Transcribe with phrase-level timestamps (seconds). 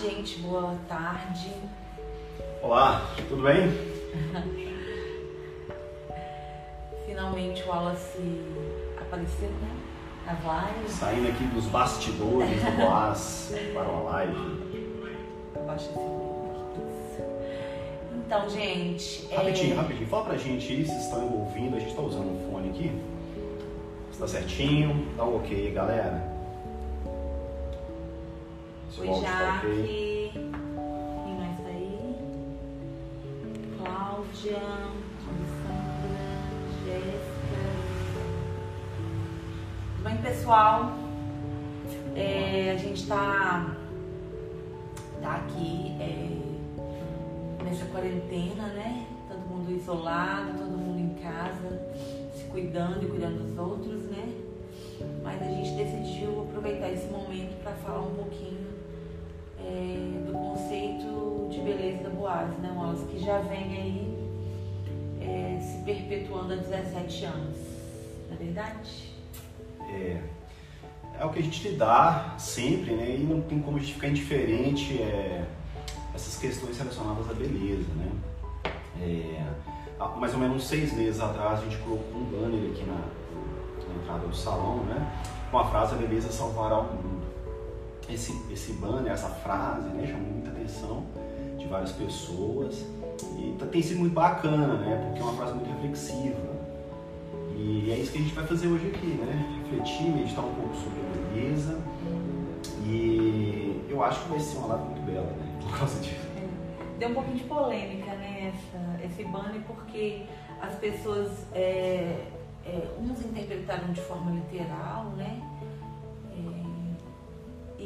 [0.00, 1.52] gente, boa tarde.
[2.62, 3.68] Olá, tudo bem?
[7.06, 8.18] Finalmente o Wallace
[9.00, 9.70] apareceu, né?
[10.26, 10.92] Nas lives.
[10.92, 14.60] Saindo aqui dos bastidores do Boas para uma live.
[15.56, 16.18] Abaixa esse.
[18.14, 19.26] Então, gente.
[19.32, 20.08] é- Rapidinho, rapidinho.
[20.08, 21.76] Fala pra gente aí se estão ouvindo.
[21.76, 22.92] A gente tá usando um fone aqui.
[24.12, 25.08] Se tá certinho.
[25.16, 26.37] Dá um ok galera.
[29.10, 29.22] Ok.
[29.22, 30.30] Jaque.
[30.34, 32.14] Quem mais tá aí?
[33.78, 34.58] Cláudia,
[35.26, 36.26] Alessandra,
[36.84, 37.60] Jéssica.
[40.02, 40.92] Bem, pessoal?
[42.14, 43.74] É, a gente tá,
[45.22, 49.06] tá aqui é, nessa quarentena, né?
[49.26, 51.80] Todo mundo isolado, todo mundo em casa,
[52.34, 54.34] se cuidando e cuidando dos outros, né?
[55.22, 58.77] Mas a gente decidiu aproveitar esse momento para falar um pouquinho
[59.64, 63.04] é, do conceito de beleza da Boaz, né, Wallace?
[63.06, 64.18] Que já vem aí
[65.20, 67.58] é, se perpetuando há 17 anos,
[68.28, 69.12] não é verdade?
[69.80, 70.22] É,
[71.18, 73.16] é o que a gente dá sempre, né?
[73.16, 75.44] E não tem como a gente ficar indiferente é,
[76.14, 78.12] essas questões relacionadas à beleza, né?
[79.00, 79.44] É,
[79.98, 84.02] há mais ou menos seis meses atrás a gente colocou um banner aqui na, na
[84.02, 85.12] entrada do salão, né?
[85.50, 87.17] Com a frase a beleza salvará o mundo.
[88.08, 90.06] Esse, esse banner, essa frase, né?
[90.06, 91.04] Chamou muita atenção
[91.58, 92.84] de várias pessoas
[93.38, 94.96] e tá- tem sido muito bacana, né?
[95.04, 96.58] Porque é uma frase muito reflexiva.
[97.56, 99.60] E é isso que a gente vai fazer hoje aqui, né?
[99.64, 101.78] Refletir, meditar um pouco sobre a beleza.
[102.86, 105.58] E eu acho que vai ser uma live muito bela, né?
[105.62, 106.28] Por causa disso.
[106.98, 110.24] Deu um pouquinho de polêmica, né, essa, esse banner, porque
[110.60, 112.24] as pessoas, é,
[112.66, 115.40] é, uns interpretaram de forma literal, né?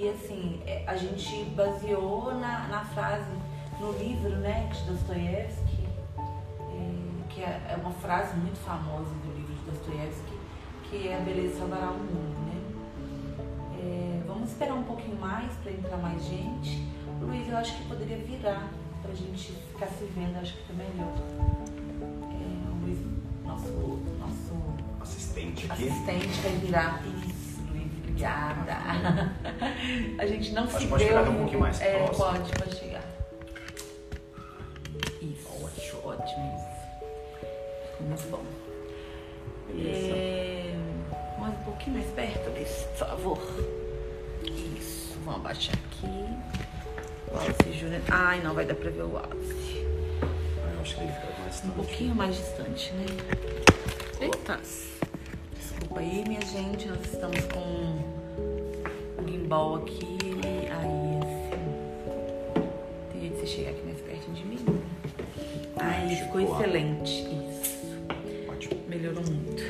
[0.02, 3.30] É, e assim, é, a gente baseou na, na frase,
[3.80, 5.86] no livro, né, de Dostoiévski,
[6.18, 10.32] é, que é, é uma frase muito famosa do livro de Dostoiévski,
[10.90, 12.60] que é a beleza salvará o mundo, né?
[13.78, 16.86] É, vamos esperar um pouquinho mais para entrar mais gente.
[17.20, 18.68] Luiz, eu acho que poderia virar
[19.00, 21.12] pra gente ficar se vendo, acho que fica melhor.
[22.30, 22.98] É, o Luiz,
[23.44, 23.72] nosso,
[24.18, 24.52] nosso
[25.00, 25.88] Assistente aqui.
[25.88, 27.02] assistente vai virar.
[27.06, 27.31] Isso,
[28.26, 29.32] obrigada.
[30.18, 31.08] A gente não Acho se pode vê.
[31.10, 32.24] chegar um pouquinho mais É, próximo.
[32.26, 33.02] pode, pode chegar.
[35.20, 36.66] Isso, ótimo, ótimo.
[37.90, 38.42] Ficou muito bom.
[39.68, 40.14] Beleza.
[40.14, 40.74] É,
[41.38, 43.38] mais um pouquinho mais perto, Luiz, por favor.
[44.78, 46.28] Isso, vamos abaixar aqui.
[47.32, 48.02] Wallace Júnior.
[48.10, 49.16] Ai, não vai dar pra ver o.
[49.16, 49.28] Ah,
[50.74, 51.74] Eu acho que ele fica mais Um distante.
[51.74, 53.06] pouquinho mais distante, né?
[54.20, 54.60] Eita.
[55.58, 56.88] Desculpa aí, minha gente.
[56.88, 58.11] Nós estamos com o
[59.32, 60.18] gimbal aqui.
[60.22, 61.62] Ele aí, assim.
[63.10, 64.58] Tem jeito de você chegar aqui mais perto de mim.
[65.76, 67.22] Aí, ficou excelente.
[67.22, 67.98] Isso.
[68.50, 68.80] Ótimo.
[68.88, 69.62] Melhorou muito.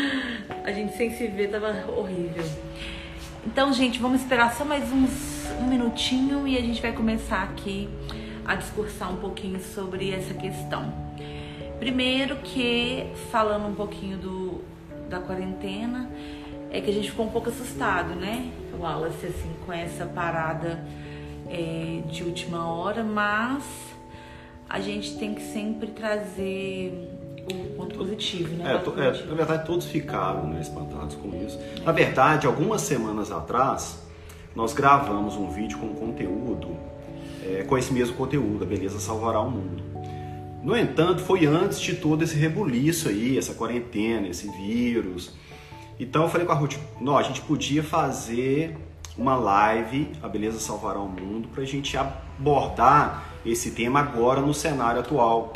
[0.64, 2.44] A gente sem se ver tava horrível.
[3.46, 7.88] Então, gente, vamos esperar só mais uns um minutinho e a gente vai começar aqui
[8.44, 10.92] a discursar um pouquinho sobre essa questão.
[11.78, 14.60] Primeiro que, falando um pouquinho do,
[15.08, 16.08] da quarentena,
[16.72, 18.50] é que a gente ficou um pouco assustado, né?
[18.78, 20.84] Wallace, assim, com essa parada
[21.48, 23.62] é, de última hora, mas
[24.68, 27.10] a gente tem que sempre trazer
[27.52, 28.74] o ponto positivo, né?
[28.74, 31.58] É, to- é, na verdade, todos ficaram né, espantados com isso.
[31.84, 34.02] Na verdade, algumas semanas atrás,
[34.56, 36.68] nós gravamos um vídeo com conteúdo,
[37.44, 39.82] é, com esse mesmo conteúdo, a beleza salvará o mundo.
[40.62, 45.34] No entanto, foi antes de todo esse rebuliço aí, essa quarentena, esse vírus.
[45.98, 48.76] Então eu falei com a Ruth, não, a gente podia fazer
[49.16, 54.54] uma live, a beleza salvará o mundo, para a gente abordar esse tema agora no
[54.54, 55.52] cenário atual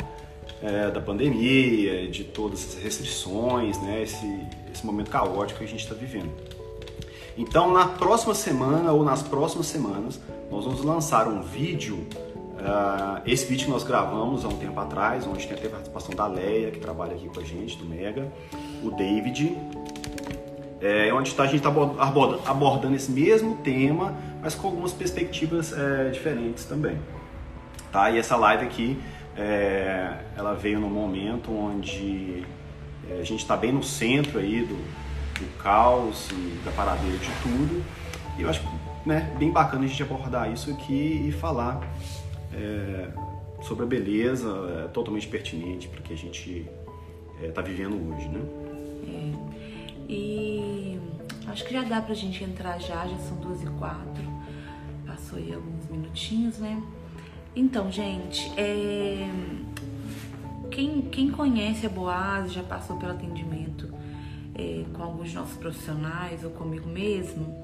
[0.61, 4.41] é, da pandemia, de todas essas restrições, né, esse,
[4.71, 6.29] esse momento caótico que a gente está vivendo.
[7.37, 10.19] Então, na próxima semana ou nas próximas semanas,
[10.49, 12.07] nós vamos lançar um vídeo.
[12.59, 16.25] ah, esse vídeo que nós gravamos há um tempo atrás, onde tem a participação da
[16.25, 18.31] Leia, que trabalha aqui com a gente, do Mega,
[18.83, 19.55] o David,
[20.81, 25.73] é, onde tá- a gente está abordando, abordando esse mesmo tema, mas com algumas perspectivas
[25.73, 26.97] é, diferentes também.
[27.91, 28.11] Tá?
[28.11, 28.99] E essa live aqui,
[29.35, 32.43] é, ela veio num momento onde
[33.09, 37.31] é, a gente está bem no centro aí do, do caos e da paradeira de
[37.41, 37.83] tudo.
[38.37, 38.61] E eu acho
[39.05, 41.81] né, bem bacana a gente abordar isso aqui e falar
[42.53, 43.07] é,
[43.61, 46.67] sobre a beleza, é, totalmente pertinente para que a gente
[47.41, 48.41] está vivendo hoje, né?
[50.07, 50.99] E
[51.47, 54.23] acho que já dá pra gente entrar já, já são duas e quatro.
[55.05, 56.81] passou aí alguns minutinhos, né?
[57.55, 59.27] Então, gente, é...
[60.69, 63.91] quem, quem conhece a Boaz, já passou pelo atendimento
[64.53, 67.55] é, com alguns nossos profissionais ou comigo mesmo,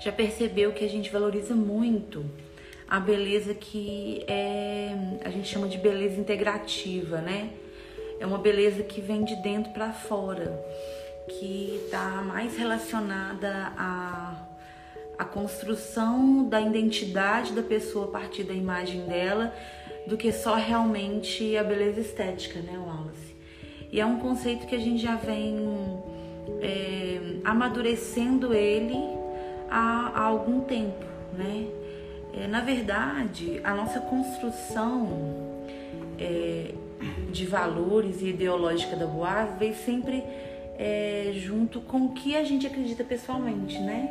[0.00, 2.24] já percebeu que a gente valoriza muito
[2.88, 4.94] a beleza que é,
[5.24, 7.50] a gente chama de beleza integrativa, né?
[8.18, 10.58] É uma beleza que vem de dentro para fora,
[11.28, 14.34] que está mais relacionada à,
[15.18, 19.54] à construção da identidade da pessoa a partir da imagem dela,
[20.06, 23.36] do que só realmente a beleza estética, né, Wallace?
[23.92, 25.56] E é um conceito que a gente já vem
[26.60, 28.98] é, amadurecendo ele
[29.70, 31.68] há, há algum tempo, né?
[32.34, 35.66] É, na verdade, a nossa construção
[36.18, 36.72] é,
[37.30, 40.22] de valores e ideológica da Boaz veio sempre
[40.78, 44.08] é, junto com o que a gente acredita pessoalmente, né?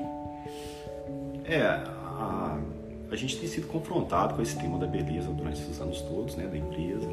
[1.45, 2.59] É, a,
[3.09, 6.45] a gente tem sido confrontado com esse tema da beleza durante esses anos todos, né,
[6.45, 7.07] da empresa.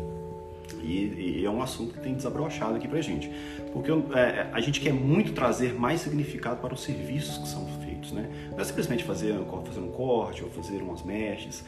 [0.83, 3.31] E, e, é um assunto que tem desabrochado aqui pra gente.
[3.73, 8.12] Porque é, a gente quer muito trazer mais significado para os serviços que são feitos,
[8.12, 8.29] né?
[8.51, 9.35] Não é simplesmente fazer,
[9.65, 11.65] fazer um corte ou fazer umas mechas.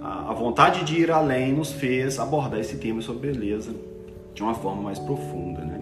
[0.00, 3.74] A, a vontade de ir além nos fez abordar esse tema sobre beleza
[4.34, 5.75] de uma forma mais profunda, né?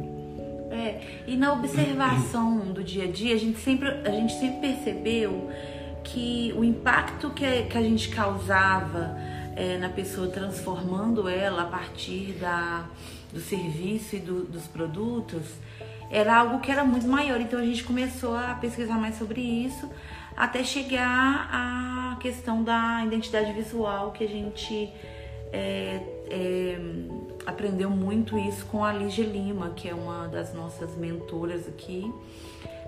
[0.75, 5.51] É, e na observação do dia a dia, a gente sempre, a gente sempre percebeu
[6.03, 9.17] que o impacto que, que a gente causava
[9.57, 12.85] é, na pessoa, transformando ela a partir da,
[13.33, 15.43] do serviço e do, dos produtos,
[16.11, 17.41] era algo que era muito maior.
[17.41, 19.89] Então a gente começou a pesquisar mais sobre isso,
[20.37, 24.93] até chegar à questão da identidade visual, que a gente
[25.53, 26.01] é,
[26.31, 26.79] é,
[27.47, 32.13] aprendeu muito isso com a Lígia Lima, que é uma das nossas mentoras aqui.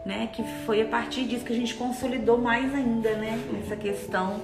[0.05, 4.41] Né, que foi a partir disso que a gente consolidou mais ainda, né, essa questão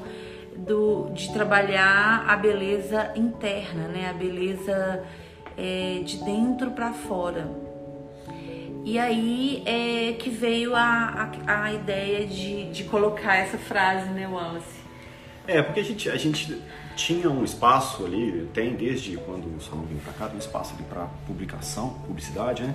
[0.57, 4.09] do, de trabalhar a beleza interna, né?
[4.11, 5.05] A beleza
[5.57, 7.49] é, de dentro para fora.
[8.85, 14.27] E aí é que veio a, a, a, ideia de, de colocar essa frase, né,
[14.27, 14.83] Wallace?
[15.47, 16.61] É, porque a gente, a gente
[16.97, 20.75] tinha um espaço ali, tem desde quando o Salão veio para cá, tem um espaço
[20.75, 22.75] ali para publicação, publicidade, né?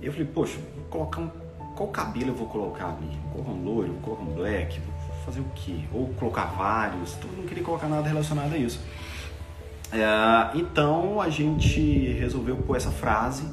[0.00, 1.30] Eu falei, poxa, vou colocar um,
[1.74, 3.18] qual cabelo eu vou colocar ali?
[3.24, 5.80] Vou colocar um loiro, vou colocar um black, vou fazer o quê?
[5.92, 8.80] Ou colocar vários, então não queria colocar nada relacionado a isso.
[9.92, 13.44] É, então a gente resolveu pôr essa frase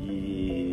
[0.00, 0.71] e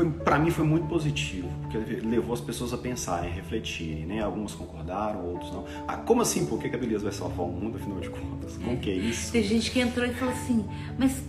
[0.00, 4.22] foi para mim foi muito positivo porque levou as pessoas a pensarem, a refletirem, né?
[4.22, 5.66] Alguns concordaram, outros não.
[5.86, 6.46] Ah, como assim?
[6.46, 8.56] Por que a beleza vai salvar o mundo afinal de contas?
[8.56, 9.32] Como que é isso?
[9.32, 10.64] Tem gente que entrou e falou assim,
[10.98, 11.22] mas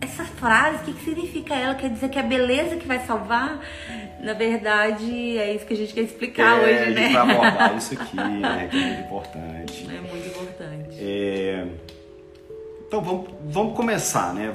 [0.00, 1.74] essa frase, o que, que significa ela?
[1.74, 3.60] Quer dizer que é a beleza que vai salvar?
[4.20, 7.08] Na verdade, é isso que a gente quer explicar é, hoje, a gente né?
[7.12, 8.68] vai abordar isso aqui, né?
[8.70, 9.86] Que é muito importante.
[9.88, 10.96] É muito importante.
[10.98, 11.66] É...
[12.86, 14.52] Então vamos, vamos começar, né?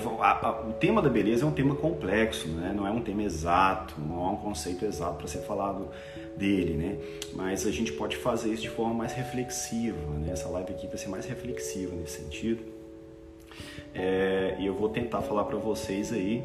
[0.67, 2.71] O tema da beleza é um tema complexo, né?
[2.73, 5.89] Não é um tema exato, não é um conceito exato para ser falado
[6.37, 6.97] dele, né?
[7.33, 10.31] Mas a gente pode fazer isso de forma mais reflexiva, né?
[10.31, 12.63] Essa live aqui vai ser mais reflexiva nesse sentido.
[13.93, 16.41] É, e eu vou tentar falar para vocês aí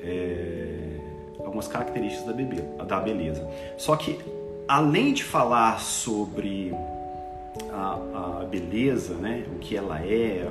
[0.00, 0.96] é,
[1.38, 3.46] algumas características da, bebê, da beleza.
[3.76, 4.18] Só que
[4.66, 6.72] além de falar sobre
[7.70, 10.48] a, a beleza, né, o que ela é,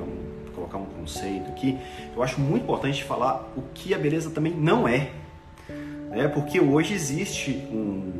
[0.60, 1.78] colocar um conceito aqui,
[2.14, 5.10] eu acho muito importante falar o que a beleza também não é.
[6.10, 8.12] Né, porque hoje existe um,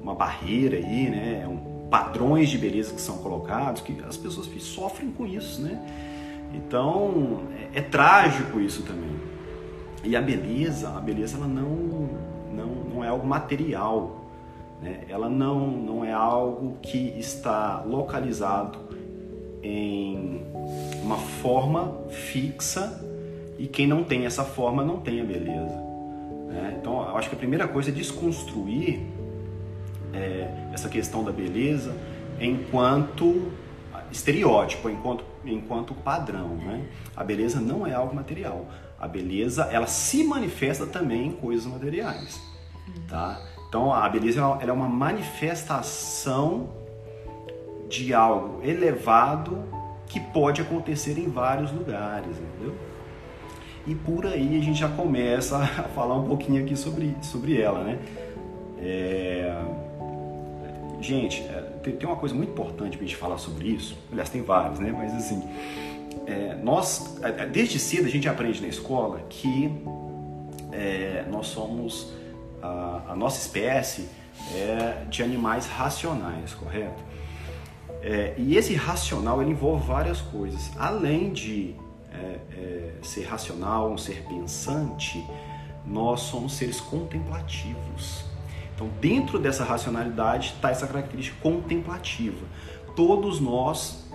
[0.00, 5.10] uma barreira aí, né, um, padrões de beleza que são colocados, que as pessoas sofrem
[5.10, 5.80] com isso, né?
[6.54, 7.42] Então
[7.74, 9.10] é, é trágico isso também.
[10.04, 12.08] E a beleza, a beleza ela não,
[12.54, 14.24] não, não é algo material,
[14.80, 15.00] né?
[15.08, 18.78] ela não, não é algo que está localizado
[19.62, 20.42] em
[21.02, 23.04] uma forma fixa
[23.58, 25.76] e quem não tem essa forma não tem a beleza.
[26.48, 26.76] Né?
[26.78, 29.00] Então eu acho que a primeira coisa é desconstruir
[30.12, 31.94] é, essa questão da beleza
[32.40, 33.52] enquanto
[34.10, 36.48] estereótipo, enquanto, enquanto padrão.
[36.56, 36.84] Né?
[37.16, 38.66] A beleza não é algo material.
[38.98, 42.40] A beleza, ela se manifesta também em coisas materiais.
[43.08, 43.40] Tá?
[43.68, 46.79] Então, a beleza ela é uma manifestação
[47.90, 49.58] de algo elevado
[50.06, 52.74] que pode acontecer em vários lugares, entendeu?
[53.86, 57.82] E por aí a gente já começa a falar um pouquinho aqui sobre, sobre ela,
[57.84, 57.98] né?
[58.78, 59.54] É...
[61.00, 63.96] Gente, é, tem uma coisa muito importante para a gente falar sobre isso.
[64.12, 64.92] Aliás, tem várias, né?
[64.96, 65.42] Mas assim,
[66.26, 69.72] é, nós, é, é, desde cedo a gente aprende na escola que
[70.72, 72.12] é, nós somos
[72.62, 74.08] a, a, nossa espécie
[74.54, 77.02] é de animais racionais, correto?
[78.02, 80.70] É, e esse racional ele envolve várias coisas.
[80.78, 81.74] Além de
[82.12, 85.24] é, é, ser racional, um ser pensante,
[85.86, 88.24] nós somos seres contemplativos.
[88.74, 92.46] Então, dentro dessa racionalidade está essa característica contemplativa.
[92.96, 94.08] Todos nós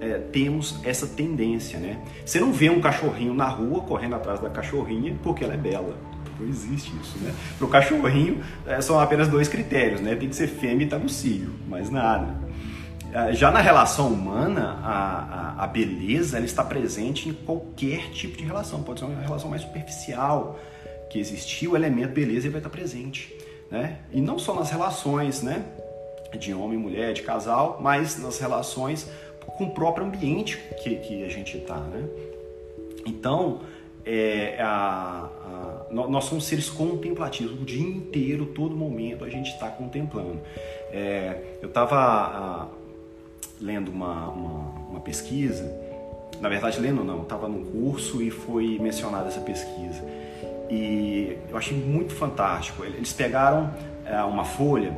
[0.00, 2.00] é, temos essa tendência, né?
[2.24, 5.96] Você não vê um cachorrinho na rua correndo atrás da cachorrinha porque ela é bela.
[6.38, 7.34] Não existe isso, né?
[7.58, 10.14] Para o cachorrinho é, são apenas dois critérios, né?
[10.14, 12.45] Tem que ser fêmea e tá no cio, mais nada.
[13.16, 18.36] É, já na relação humana, a, a, a, beleza ela está presente em qualquer tipo
[18.36, 18.82] de relação.
[18.82, 20.60] Pode ser uma relação mais superficial
[21.08, 23.34] que existir, o elemento beleza vai estar presente.
[23.70, 24.00] Né?
[24.12, 25.64] E não só nas relações né?
[26.38, 29.08] de homem e mulher, de casal, mas nas relações
[29.56, 31.78] com o próprio ambiente que, que a gente está.
[31.78, 32.06] Né?
[33.06, 33.60] Então,
[34.04, 37.58] é, a, a, nós somos seres contemplativos.
[37.58, 40.38] O dia inteiro, todo momento, a gente está contemplando.
[40.92, 42.68] É, eu estava
[43.60, 44.60] lendo uma, uma,
[44.90, 45.64] uma, pesquisa,
[46.40, 50.02] na verdade lendo não, estava num curso e foi mencionada essa pesquisa.
[50.68, 52.84] E eu achei muito fantástico.
[52.84, 53.70] Eles pegaram
[54.04, 54.92] é, uma folha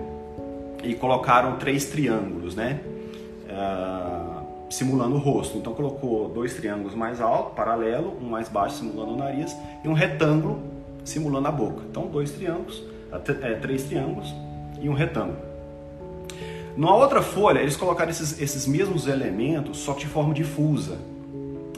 [0.82, 2.80] e colocaram três triângulos, né?
[3.44, 4.38] Uh,
[4.70, 5.58] simulando o rosto.
[5.58, 9.92] Então colocou dois triângulos mais alto, paralelo, um mais baixo simulando o nariz e um
[9.92, 10.60] retângulo
[11.04, 11.82] simulando a boca.
[11.90, 12.82] Então dois triângulos,
[13.42, 14.34] é, três triângulos
[14.80, 15.47] e um retângulo.
[16.78, 20.96] Na outra folha, eles colocaram esses, esses mesmos elementos, só que de forma difusa,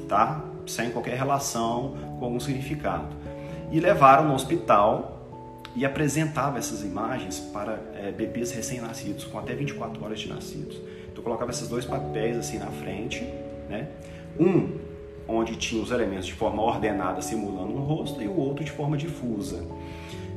[0.06, 0.44] tá?
[0.66, 3.06] Sem qualquer relação com algum significado.
[3.72, 5.26] E levaram no hospital
[5.74, 10.78] e apresentava essas imagens para é, bebês recém-nascidos, com até 24 horas de nascidos.
[11.10, 13.24] Então colocava esses dois papéis assim na frente,
[13.70, 13.88] né?
[14.38, 14.68] Um
[15.26, 18.98] onde tinha os elementos de forma ordenada simulando um rosto e o outro de forma
[18.98, 19.64] difusa.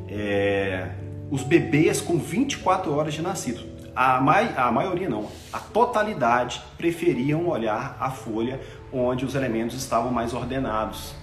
[0.07, 0.89] É,
[1.29, 7.47] os bebês com 24 horas de nascido a, mai, a maioria não, a totalidade preferiam
[7.47, 8.59] olhar a folha
[8.91, 11.13] onde os elementos estavam mais ordenados.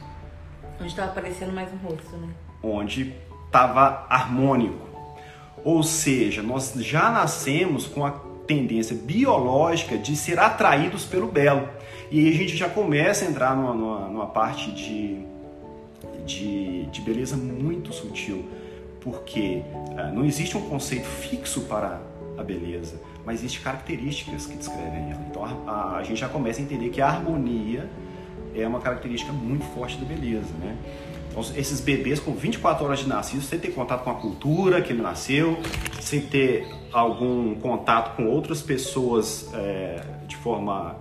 [0.79, 2.29] Onde estava aparecendo mais um rosto, né?
[2.62, 3.15] Onde
[3.47, 4.89] estava harmônico.
[5.65, 8.12] Ou seja, nós já nascemos com a
[8.47, 11.69] tendência biológica de ser atraídos pelo belo.
[12.11, 15.25] E aí a gente já começa a entrar numa, numa, numa parte de,
[16.25, 18.49] de, de beleza muito sutil
[19.00, 19.62] porque
[19.93, 22.00] uh, não existe um conceito fixo para
[22.41, 25.27] a beleza, mas existem características que descrevem ela.
[25.31, 27.89] Então a, a, a, gente já começa a entender que a harmonia
[28.55, 30.77] é uma característica muito forte da beleza, né?
[31.31, 34.93] Então, esses bebês com 24 horas de nascido, sem ter contato com a cultura que
[34.93, 35.57] ele nasceu,
[36.01, 40.97] sem ter algum contato com outras pessoas é, de forma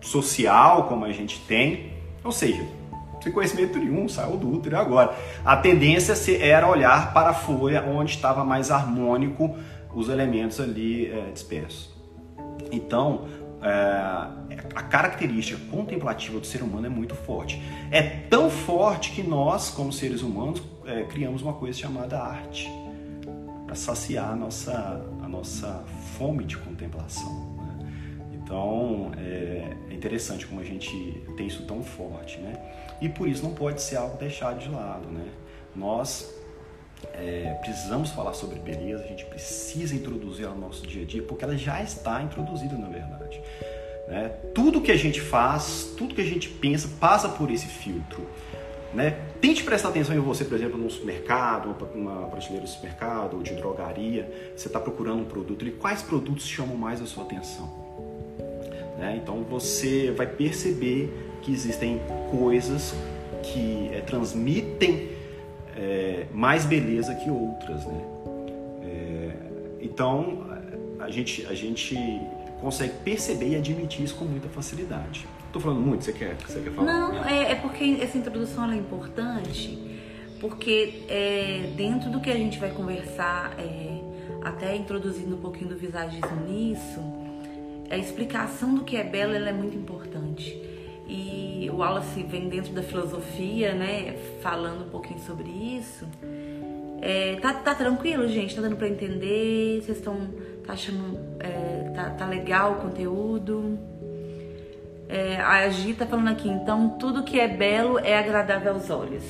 [0.00, 2.64] social, como a gente tem, ou seja,
[3.22, 5.16] sem conhecimento nenhum, saiu do útero agora.
[5.44, 9.56] A tendência era olhar para a folha onde estava mais harmônico
[9.94, 11.90] os elementos ali é, dispersos.
[12.70, 13.28] Então,
[13.62, 13.68] é,
[14.74, 17.62] a característica contemplativa do ser humano é muito forte.
[17.90, 22.68] É tão forte que nós, como seres humanos, é, criamos uma coisa chamada arte
[23.64, 25.84] para saciar a nossa, a nossa
[26.18, 27.32] fome de contemplação.
[27.56, 27.88] Né?
[28.34, 32.52] Então, é, é interessante como a gente tem isso tão forte, né?
[33.00, 35.26] E por isso não pode ser algo deixado de lado, né?
[35.74, 36.41] Nós
[37.14, 41.22] é, precisamos falar sobre beleza, a gente precisa introduzir ela no nosso dia a dia,
[41.22, 43.40] porque ela já está introduzida na verdade.
[44.08, 44.28] Né?
[44.54, 48.26] Tudo que a gente faz, tudo que a gente pensa, passa por esse filtro.
[48.92, 49.16] Né?
[49.40, 53.54] Tente prestar atenção em você, por exemplo, num supermercado, uma prateleira de supermercado ou de
[53.54, 57.70] drogaria, você está procurando um produto, e quais produtos chamam mais a sua atenção?
[58.98, 59.18] Né?
[59.22, 62.94] Então você vai perceber que existem coisas
[63.42, 65.10] que é, transmitem
[65.82, 68.00] é, mais beleza que outras, né?
[68.82, 69.30] É,
[69.80, 70.46] então
[71.00, 71.96] a gente, a gente
[72.60, 75.26] consegue perceber e admitir isso com muita facilidade.
[75.46, 76.92] Estou falando muito, você quer, você quer falar?
[76.92, 79.78] Não, é, é porque essa introdução é importante,
[80.40, 84.00] porque é, dentro do que a gente vai conversar, é,
[84.42, 87.00] até introduzindo um pouquinho do visagismo nisso,
[87.90, 90.56] a explicação do que é belo é muito importante.
[91.06, 96.06] E o Wallace vem dentro da filosofia, né, falando um pouquinho sobre isso.
[97.00, 98.54] É, tá, tá tranquilo, gente?
[98.54, 99.82] Tá dando pra entender?
[99.82, 100.28] Vocês estão
[100.64, 101.18] tá achando.
[101.40, 103.78] É, tá, tá legal o conteúdo?
[105.08, 109.24] É, a Agi tá falando aqui, então tudo que é belo é agradável aos olhos.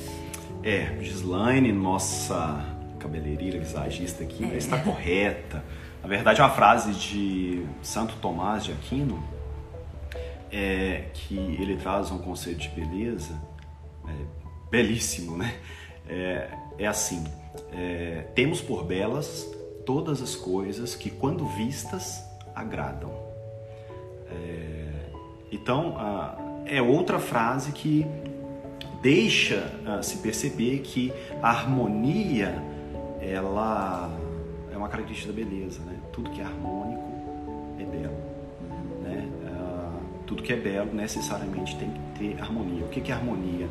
[0.63, 2.63] É, Gislaine, nossa
[2.99, 4.55] cabeleireira visagista aqui, é.
[4.55, 5.61] está correta.
[6.01, 9.21] Na verdade, é uma frase de Santo Tomás de Aquino,
[10.53, 13.41] é, que ele traz um conceito de beleza
[14.07, 14.11] é,
[14.69, 15.55] belíssimo, né?
[16.07, 17.23] É, é assim:
[17.71, 19.49] é, temos por belas
[19.83, 23.11] todas as coisas que, quando vistas, agradam.
[24.29, 25.09] É,
[25.51, 25.97] então,
[26.65, 28.05] é outra frase que
[29.01, 32.55] deixa se perceber que a harmonia
[33.21, 34.09] ela
[34.71, 35.99] é uma característica da beleza, né?
[36.11, 37.03] Tudo que é harmônico
[37.77, 38.22] é belo?
[40.25, 42.85] Tudo que é belo necessariamente tem que ter harmonia.
[42.85, 43.67] O que é harmonia?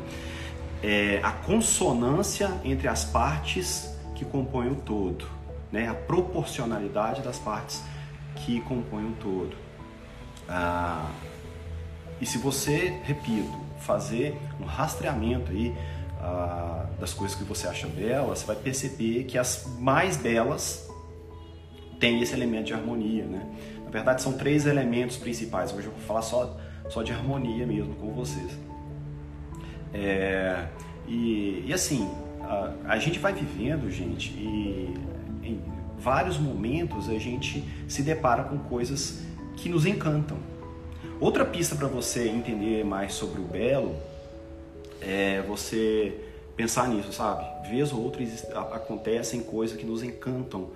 [0.81, 5.25] É a consonância entre as partes que compõem o todo,
[5.71, 5.87] né?
[5.87, 7.83] A proporcionalidade das partes
[8.35, 9.55] que compõem o todo.
[10.47, 11.09] Ah,
[12.19, 15.75] e se você, repito, fazer um rastreamento aí
[16.21, 20.89] ah, das coisas que você acha belas, você vai perceber que as mais belas
[21.99, 23.45] têm esse elemento de harmonia, né?
[23.93, 25.71] Verdade, são três elementos principais.
[25.71, 26.57] Hoje eu vou falar só,
[26.89, 28.57] só de harmonia mesmo com vocês.
[29.93, 30.65] É,
[31.07, 32.09] e, e assim,
[32.41, 34.95] a, a gente vai vivendo, gente, e
[35.43, 35.61] em
[35.99, 39.21] vários momentos a gente se depara com coisas
[39.57, 40.39] que nos encantam.
[41.19, 43.95] Outra pista para você entender mais sobre o belo
[44.99, 46.19] é você
[46.55, 47.69] pensar nisso, sabe?
[47.69, 50.71] Vez ou outras acontecem coisas que nos encantam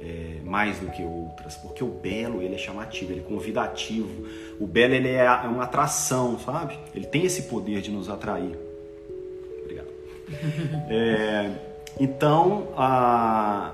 [0.00, 4.26] é, mais do que outras, porque o belo ele é chamativo, ele é convidativo.
[4.60, 6.78] O belo ele é, é uma atração, sabe?
[6.94, 8.58] Ele tem esse poder de nos atrair.
[10.90, 11.50] É,
[11.98, 13.72] então, a,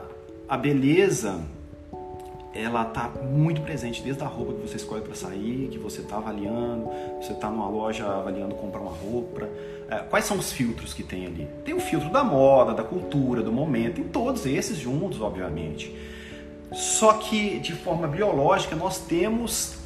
[0.49, 1.41] a beleza,
[2.55, 6.17] ela tá muito presente desde a roupa que você escolhe para sair, que você está
[6.17, 6.89] avaliando,
[7.21, 9.49] você está numa loja avaliando comprar uma roupa.
[9.91, 11.49] É, quais são os filtros que tem ali?
[11.65, 16.14] Tem o filtro da moda, da cultura, do momento, tem todos esses juntos, obviamente.
[16.75, 19.77] Só que de forma biológica nós temos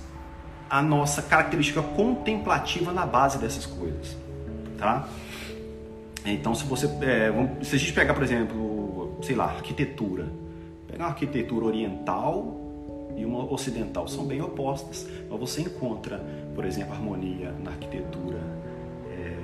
[0.71, 4.16] a nossa característica contemplativa na base dessas coisas,
[4.76, 5.09] tá?
[6.25, 10.27] Então, se você, é, se a gente pegar, por exemplo, sei lá, arquitetura,
[10.87, 12.57] pegar uma arquitetura oriental
[13.16, 16.18] e uma ocidental são bem opostas, mas você encontra,
[16.55, 18.40] por exemplo, harmonia na arquitetura
[19.11, 19.37] é,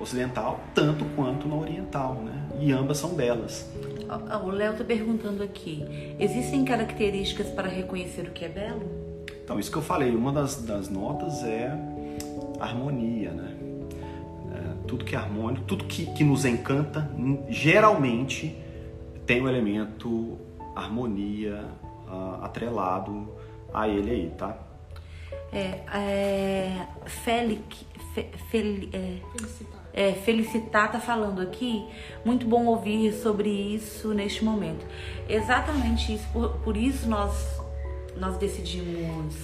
[0.00, 2.48] ocidental tanto quanto na oriental, né?
[2.60, 3.66] E ambas são belas.
[4.44, 5.84] O Léo está perguntando aqui:
[6.18, 8.82] existem características para reconhecer o que é belo?
[9.42, 11.70] Então, isso que eu falei, uma das, das notas é
[12.60, 13.54] harmonia, né?
[14.86, 17.10] tudo que é harmônico, tudo que, que nos encanta,
[17.48, 18.56] geralmente
[19.26, 20.38] tem o um elemento
[20.74, 21.64] harmonia
[22.06, 23.28] uh, atrelado
[23.72, 24.56] a ele aí, tá?
[25.52, 29.83] É, é Felic, fe, fel, é, felicitar.
[29.96, 31.86] É, felicitar tá falando aqui,
[32.24, 34.84] muito bom ouvir sobre isso neste momento.
[35.28, 37.60] Exatamente isso, por, por isso nós,
[38.16, 39.36] nós decidimos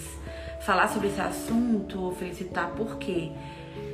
[0.67, 2.73] falar sobre esse assunto, felicitar?
[2.77, 3.31] Porque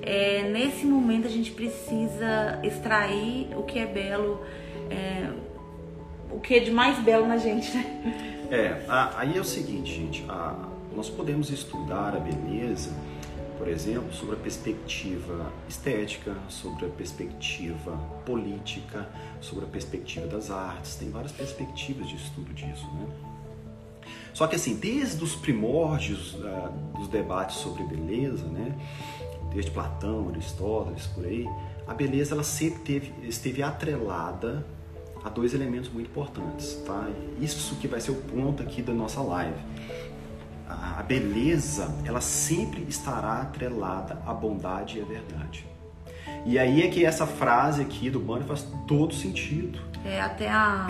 [0.02, 4.40] é, nesse momento a gente precisa extrair o que é belo,
[4.90, 5.30] é,
[6.30, 8.46] o que é de mais belo na gente, né?
[8.50, 10.54] É, a, aí é o seguinte, gente, a,
[10.94, 12.92] nós podemos estudar a beleza,
[13.58, 17.92] por exemplo, sobre a perspectiva estética, sobre a perspectiva
[18.24, 19.08] política,
[19.40, 23.06] sobre a perspectiva das artes, tem várias perspectivas de estudo disso, né?
[24.32, 28.76] Só que assim, desde os primórdios uh, dos debates sobre beleza, né,
[29.50, 31.48] desde Platão, Aristóteles, por aí,
[31.86, 34.66] a beleza ela sempre teve, esteve atrelada
[35.24, 37.08] a dois elementos muito importantes, tá?
[37.40, 39.58] Isso que vai ser o ponto aqui da nossa live.
[40.68, 45.66] A beleza, ela sempre estará atrelada à bondade e à verdade.
[46.44, 49.78] E aí é que essa frase aqui do Bunny faz todo sentido.
[50.04, 50.86] É, até a,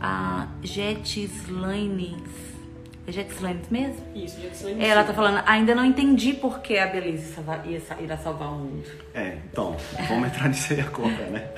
[0.00, 2.44] a Jet Slanes
[3.06, 4.02] é Slames mesmo?
[4.14, 4.82] Isso, Slames.
[4.82, 8.58] É, ela tá falando, ainda não entendi por que a beleza ia, irá salvar o
[8.58, 8.84] mundo.
[9.12, 9.76] É, então,
[10.08, 11.48] vamos entrar nisso aí agora, né?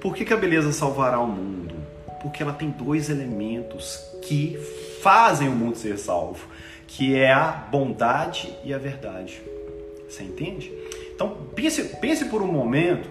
[0.00, 1.74] Por que, que a beleza salvará o mundo?
[2.22, 4.58] Porque ela tem dois elementos que
[5.04, 6.48] fazem o mundo ser salvo,
[6.86, 9.42] que é a bondade e a verdade.
[10.08, 10.72] Você entende?
[11.14, 13.10] Então, pense, pense por um momento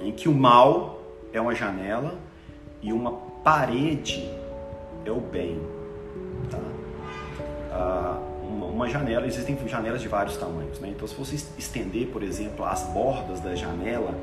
[0.00, 2.14] em que o mal é uma janela
[2.80, 3.12] e uma
[3.44, 4.26] parede
[5.04, 5.60] é o bem
[8.48, 10.88] uma, uma, janela, existem janelas de vários tamanhos, né?
[10.88, 14.14] Então, se você estender, por exemplo, as bordas da janela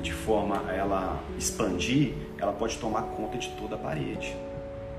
[0.00, 4.36] de forma a ela expandir, ela pode tomar conta de toda a parede,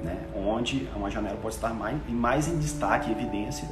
[0.03, 0.17] né?
[0.35, 3.67] Onde uma janela pode estar mais, mais em destaque, em evidência,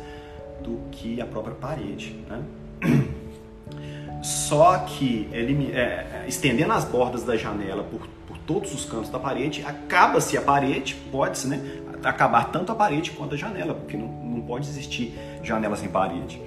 [0.61, 2.43] do que a própria parede, né?
[4.21, 9.17] Só que ele, é, estendendo as bordas da janela por, por todos os cantos da
[9.17, 11.81] parede, acaba-se a parede, pode-se, né?
[12.03, 15.13] acabar tanto a parede quanto a janela, porque não, não pode existir
[15.43, 16.41] janela sem parede.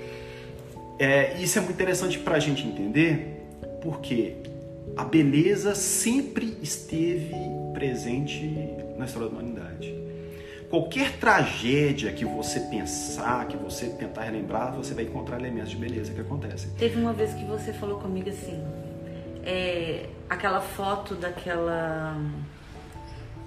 [0.98, 3.42] É, isso é muito interessante para a gente entender,
[3.80, 4.36] porque
[4.96, 7.34] a beleza sempre esteve
[7.72, 8.46] presente
[8.96, 10.02] na história da humanidade.
[10.68, 16.12] Qualquer tragédia que você pensar, que você tentar relembrar, você vai encontrar elementos de beleza
[16.12, 16.70] que acontecem.
[16.78, 18.62] Teve uma vez que você falou comigo assim,
[19.44, 22.16] é, aquela foto daquela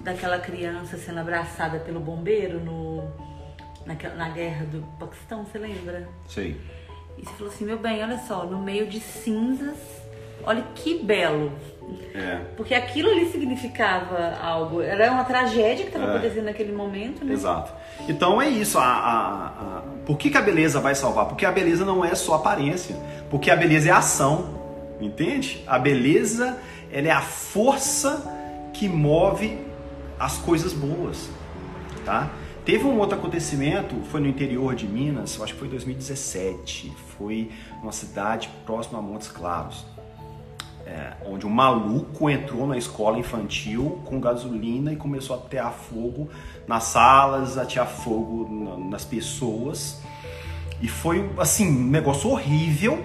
[0.04, 3.10] daquela criança sendo abraçada pelo bombeiro no,
[3.84, 6.08] naquela, na guerra do Paquistão, você lembra?
[6.28, 6.60] Sei.
[7.18, 9.76] E você falou assim, meu bem, olha só, no meio de cinzas,
[10.44, 11.52] olha que belo.
[12.14, 12.40] É.
[12.56, 14.80] Porque aquilo ali significava algo.
[14.82, 16.10] Era uma tragédia que estava É.
[16.16, 17.32] acontecendo naquele momento, né?
[17.32, 17.72] Exato.
[18.08, 18.78] Então é isso.
[18.78, 21.26] A, a- a- por que, que a beleza vai salvar?
[21.26, 22.96] Porque a beleza não é só aparência.
[23.30, 24.56] Porque a beleza é ação.
[25.00, 25.62] Entende?
[25.66, 26.58] A beleza
[26.90, 28.32] ela é a força
[28.72, 29.58] que move
[30.18, 31.28] as coisas boas.
[32.04, 32.30] Tá?
[32.64, 36.92] Teve um outro acontecimento, foi no interior de Minas, acho que foi em 2017.
[37.18, 39.84] Foi numa cidade próxima a Montes Claros.
[40.86, 46.30] É, onde um maluco entrou na escola infantil com gasolina e começou a atear fogo
[46.64, 50.00] nas salas, atear fogo na- nas pessoas.
[50.80, 53.04] E foi, assim, um negócio horrível,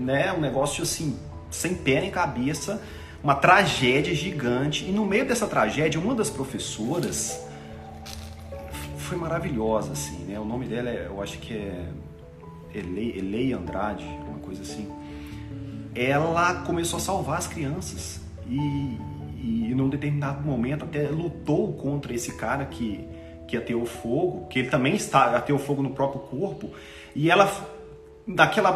[0.00, 0.32] né?
[0.32, 1.16] Um negócio, assim,
[1.48, 2.82] sem pé nem cabeça,
[3.22, 4.84] uma tragédia gigante.
[4.84, 7.40] E no meio dessa tragédia, uma das professoras
[8.98, 10.40] foi maravilhosa, assim, né?
[10.40, 11.88] O nome dela, é, eu acho que é
[12.74, 14.88] Elei, Elei Andrade, uma coisa assim
[15.94, 18.56] ela começou a salvar as crianças e,
[19.42, 23.06] e num determinado momento até lutou contra esse cara que,
[23.46, 26.70] que ateou fogo, que ele também está ateou fogo no próprio corpo,
[27.14, 27.50] e ela,
[28.26, 28.72] daquela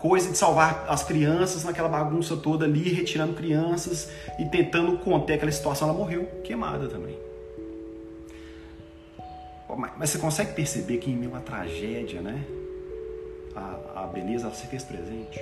[0.00, 5.52] coisa de salvar as crianças, naquela bagunça toda ali, retirando crianças e tentando conter aquela
[5.52, 7.18] situação, ela morreu queimada também.
[9.98, 12.44] Mas você consegue perceber que em meio a tragédia, né?
[13.54, 15.38] A, a beleza ela se fez presente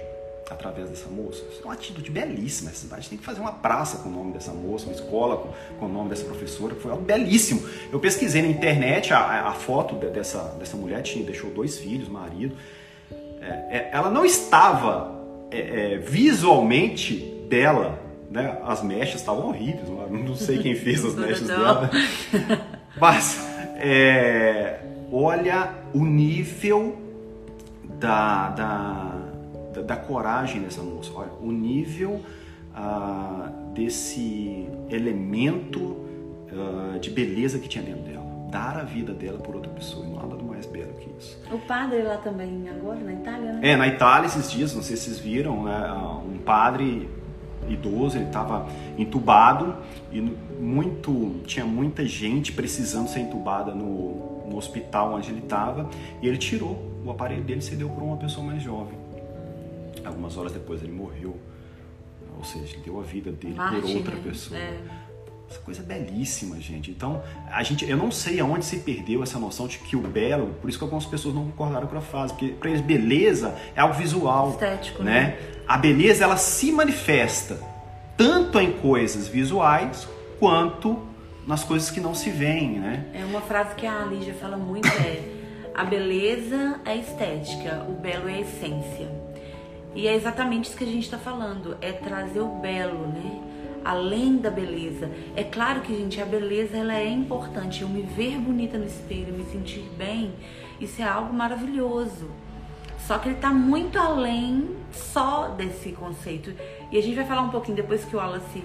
[0.51, 1.43] através dessa moça.
[1.51, 2.71] Isso é uma atitude belíssima.
[2.71, 5.49] Essa cidade tem que fazer uma praça com o nome dessa moça, uma escola com,
[5.79, 7.63] com o nome dessa professora, que foi algo belíssimo.
[7.93, 11.79] Eu pesquisei na internet a, a- a foto de- dessa, dessa mulher, tinha, deixou dois
[11.79, 12.57] filhos, marido.
[13.41, 13.47] É,
[13.79, 15.17] é, ela não estava
[15.51, 17.17] é, é, visualmente
[17.49, 17.99] dela,
[18.31, 18.59] né?
[18.65, 21.91] As mechas estavam horríveis, não não sei quem fez as mechas dela.
[23.01, 23.39] Mas
[23.77, 24.81] é,
[25.13, 26.97] olha o nível
[27.85, 29.13] da, da,
[29.79, 31.11] da, da coragem dessa moça.
[31.15, 32.21] Olha, o nível
[32.75, 35.97] ah, desse elemento
[36.53, 38.27] ah, de beleza que tinha dentro dela.
[38.51, 40.07] Dar a vida dela por outra pessoa.
[40.07, 41.39] E não há nada mais belo que isso.
[41.53, 43.61] O padre lá também, agora, na Itália, né?
[43.63, 45.93] É, na Itália esses dias, não sei se vocês viram, né,
[46.27, 47.09] um padre
[47.69, 49.77] idoso, ele estava entubado
[50.11, 55.89] e muito, tinha muita gente precisando ser entubada no, no hospital onde ele estava
[56.23, 59.08] e ele tirou o aparelho dele e cedeu para uma pessoa mais jovem.
[60.05, 61.37] Algumas horas depois ele morreu,
[62.37, 64.21] ou seja, ele deu a vida dele Mártir, por outra né?
[64.25, 64.59] pessoa.
[64.59, 64.81] É.
[65.51, 66.91] Essa coisa é belíssima, gente.
[66.91, 70.55] Então, a gente, eu não sei aonde se perdeu essa noção de que o belo,
[70.61, 73.81] por isso que algumas pessoas não concordaram com a frase, porque para eles beleza é
[73.81, 75.39] algo visual, Estético, né?
[75.67, 77.59] A beleza ela se manifesta
[78.15, 80.07] tanto em coisas visuais
[80.39, 81.09] quanto
[81.47, 83.07] nas coisas que não se veem, né?
[83.15, 85.39] É uma frase que a Lígia fala muito, é
[85.75, 89.09] a beleza é estética, o belo é essência.
[89.99, 93.43] E é exatamente isso que a gente está falando, é trazer o belo, né?
[93.85, 95.11] Além da beleza.
[95.35, 97.83] É claro que, gente, a beleza ela é importante.
[97.83, 100.33] Eu me ver bonita no espelho, me sentir bem,
[100.81, 102.31] isso é algo maravilhoso.
[103.09, 106.55] Só que ele tá muito além só desse conceito.
[106.93, 108.63] E a gente vai falar um pouquinho depois que o Wallace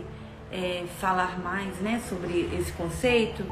[0.52, 3.44] é, falar mais, né, sobre esse conceito.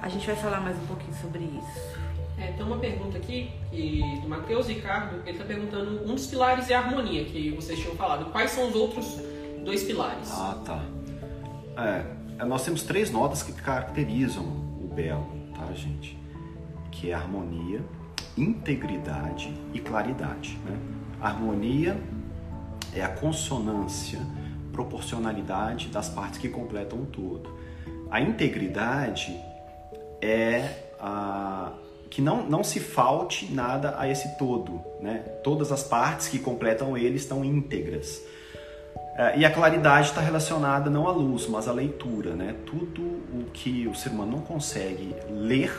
[0.00, 1.93] A gente vai falar mais um pouquinho sobre isso.
[2.44, 5.20] É, tem uma pergunta aqui que, do Matheus Ricardo.
[5.20, 8.30] Ele está perguntando: um dos pilares é a harmonia, que vocês tinham falado.
[8.30, 9.18] Quais são os outros
[9.64, 10.30] dois pilares?
[10.30, 10.84] Ah, tá.
[11.76, 16.18] É, nós temos três notas que caracterizam o belo, tá, gente?
[16.90, 17.80] Que é harmonia,
[18.36, 20.58] integridade e claridade.
[20.64, 20.78] Né?
[21.20, 21.98] Harmonia
[22.92, 24.20] é a consonância,
[24.70, 27.54] proporcionalidade das partes que completam o todo.
[28.10, 29.34] A integridade
[30.20, 31.72] é a
[32.14, 35.24] que não, não se falte nada a esse todo, né?
[35.42, 38.22] Todas as partes que completam ele estão íntegras.
[39.18, 42.54] É, E a claridade está relacionada não à luz, mas à leitura, né?
[42.64, 45.72] Tudo o que o ser humano não consegue ler,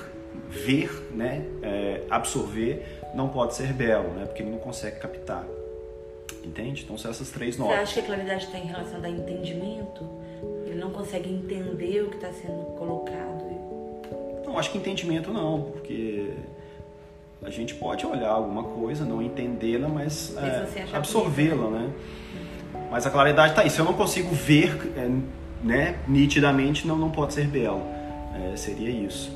[0.50, 1.46] ver, né?
[1.64, 4.26] é, absorver, não pode ser belo, né?
[4.26, 5.46] Porque ele não consegue captar.
[6.44, 6.84] Entende?
[6.84, 7.80] Então são essas três Você notas.
[7.80, 10.04] acha que a claridade está em relação a entendimento?
[10.66, 13.35] Ele não consegue entender o que está sendo colocado.
[14.56, 16.32] Não, acho que entendimento não, porque
[17.44, 21.90] a gente pode olhar alguma coisa, não entendê-la, mas é, acha absorvê-la, né?
[22.90, 23.70] Mas a claridade está aí.
[23.70, 25.12] Se eu não consigo ver é,
[25.62, 27.82] né, nitidamente, não, não pode ser belo.
[28.34, 29.30] É, seria isso.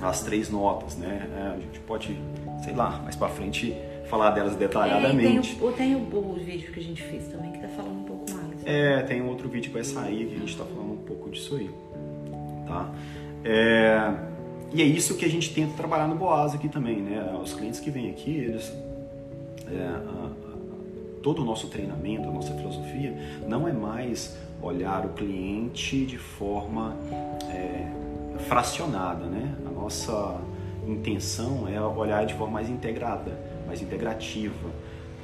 [0.00, 1.28] As três notas, né?
[1.36, 2.18] É, a gente pode,
[2.64, 3.76] sei lá, mais para frente
[4.08, 5.52] falar delas detalhadamente.
[5.52, 8.00] É, tem, o, tem o, o, vídeo que a gente fez também que tá falando
[8.00, 8.64] um pouco mais.
[8.64, 11.28] É, tem um outro vídeo que vai sair que a gente tá falando um pouco
[11.28, 11.70] disso aí.
[12.66, 12.90] Tá?
[13.44, 14.29] É,
[14.72, 17.36] e é isso que a gente tenta trabalhar no Boas aqui também, né?
[17.42, 18.72] Os clientes que vêm aqui, eles.
[19.66, 20.30] É, a, a,
[21.22, 23.14] todo o nosso treinamento, a nossa filosofia,
[23.46, 26.96] não é mais olhar o cliente de forma
[27.50, 27.86] é,
[28.48, 29.54] fracionada, né?
[29.66, 30.40] A nossa
[30.86, 34.70] intenção é olhar de forma mais integrada, mais integrativa.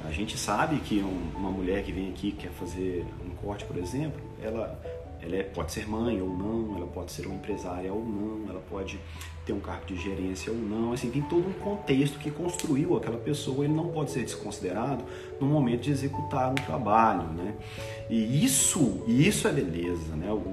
[0.05, 3.77] A gente sabe que um, uma mulher que vem aqui quer fazer um corte, por
[3.77, 4.79] exemplo, ela,
[5.21, 8.61] ela é, pode ser mãe ou não, ela pode ser uma empresária ou não, ela
[8.69, 8.99] pode
[9.47, 10.91] ter um cargo de gerência ou não.
[10.91, 15.05] Assim, tem todo um contexto que construiu aquela pessoa, ele não pode ser desconsiderado
[15.39, 17.53] no momento de executar um trabalho, né?
[18.09, 20.29] E isso, isso é beleza, né?
[20.29, 20.43] O,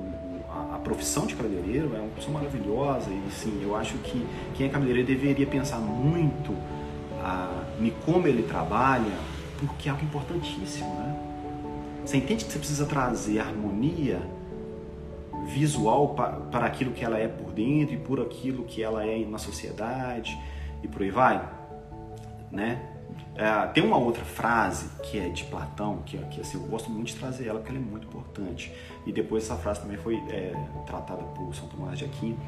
[0.49, 4.69] a, profissão de cabeleireiro é uma profissão maravilhosa e sim, eu acho que quem é
[4.69, 6.55] cabeleireiro deveria pensar muito
[7.81, 9.19] em como ele trabalha,
[9.59, 11.17] porque é algo importantíssimo, né?
[12.05, 14.21] Você entende que você precisa trazer harmonia
[15.45, 19.39] visual para, aquilo que ela é por dentro e por aquilo que ela é na
[19.39, 20.39] sociedade
[20.83, 21.49] e por aí vai,
[22.51, 22.91] né?
[23.37, 27.09] É, tem uma outra frase que é de Platão, que, que assim, eu gosto muito
[27.09, 28.73] de trazer ela porque ela é muito importante.
[29.05, 30.55] E depois essa frase também foi é,
[30.87, 32.39] tratada por São Tomás de Aquino,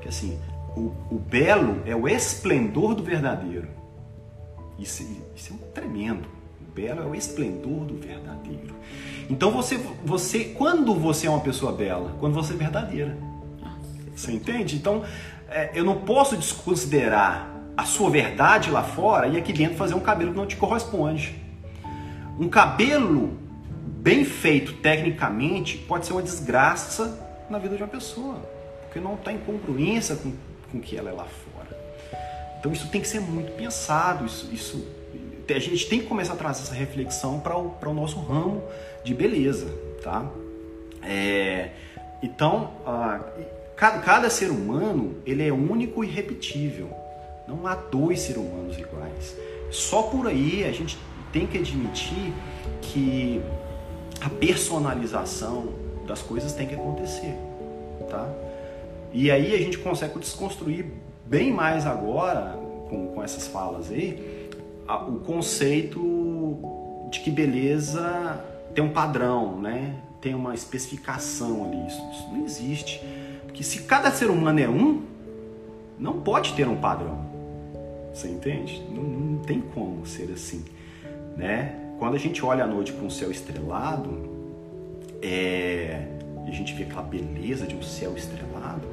[0.00, 0.40] que assim,
[0.76, 3.68] o, o belo é o esplendor do verdadeiro.
[4.78, 5.02] Isso,
[5.36, 6.39] isso é um tremendo.
[6.74, 8.74] Belo é o esplendor do verdadeiro.
[9.28, 13.16] Então você, você, quando você é uma pessoa bela, quando você é verdadeira,
[14.14, 14.76] você entende?
[14.76, 15.04] Então
[15.48, 20.00] é, eu não posso desconsiderar a sua verdade lá fora e aqui dentro fazer um
[20.00, 21.34] cabelo que não te corresponde.
[22.38, 23.38] Um cabelo
[24.00, 28.36] bem feito tecnicamente pode ser uma desgraça na vida de uma pessoa,
[28.82, 30.32] porque não está em congruência com,
[30.70, 31.78] com o que ela é lá fora.
[32.58, 34.86] Então isso tem que ser muito pensado, isso, isso
[35.54, 38.62] a gente tem que começar a trazer essa reflexão para o, o nosso ramo
[39.04, 39.66] de beleza,
[40.02, 40.28] tá?
[41.02, 41.70] É,
[42.22, 42.70] então,
[43.76, 46.90] cada, cada ser humano ele é único e repetível.
[47.48, 49.36] Não há dois seres humanos iguais.
[49.70, 50.98] Só por aí a gente
[51.32, 52.32] tem que admitir
[52.82, 53.40] que
[54.20, 55.72] a personalização
[56.06, 57.34] das coisas tem que acontecer,
[58.08, 58.28] tá?
[59.12, 60.86] E aí a gente consegue desconstruir
[61.24, 62.58] bem mais agora,
[62.88, 64.39] com, com essas falas aí, a,
[64.96, 66.58] o conceito
[67.10, 69.94] de que beleza tem um padrão, né?
[70.20, 71.86] Tem uma especificação ali.
[71.86, 73.02] Isso, isso não existe.
[73.44, 75.02] Porque se cada ser humano é um,
[75.98, 77.26] não pode ter um padrão.
[78.12, 78.82] Você entende?
[78.90, 80.64] Não, não tem como ser assim,
[81.36, 81.76] né?
[81.98, 84.30] Quando a gente olha à noite para um céu estrelado,
[85.22, 86.06] é,
[86.46, 88.88] e a gente vê aquela beleza de um céu estrelado,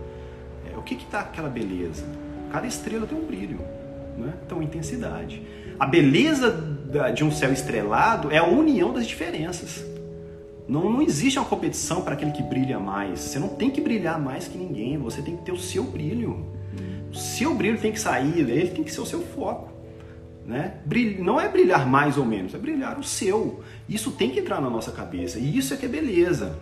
[0.69, 2.03] é, o que que aquela beleza?
[2.51, 3.59] Cada estrela tem um brilho,
[4.17, 4.33] né?
[4.45, 5.41] Então, intensidade.
[5.79, 6.77] A beleza
[7.13, 9.85] de um céu estrelado é a união das diferenças.
[10.67, 13.19] Não, não existe uma competição para aquele que brilha mais.
[13.19, 14.97] Você não tem que brilhar mais que ninguém.
[14.97, 16.45] Você tem que ter o seu brilho.
[17.11, 19.71] O seu brilho tem que sair, ele tem que ser o seu foco.
[20.45, 20.73] Né?
[21.19, 23.61] Não é brilhar mais ou menos, é brilhar o seu.
[23.87, 25.39] Isso tem que entrar na nossa cabeça.
[25.39, 26.57] E isso é que é beleza.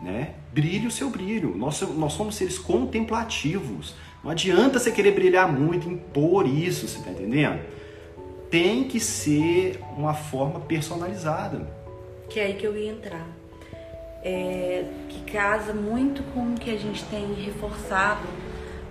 [0.00, 0.34] Né?
[0.52, 1.56] Brilhe o seu brilho.
[1.56, 3.94] Nós, nós somos seres contemplativos.
[4.22, 7.60] Não adianta você querer brilhar muito, impor isso, você está entendendo?
[8.50, 11.66] Tem que ser uma forma personalizada.
[12.28, 13.26] Que é aí que eu ia entrar.
[14.22, 18.26] É, que casa muito com o que a gente tem reforçado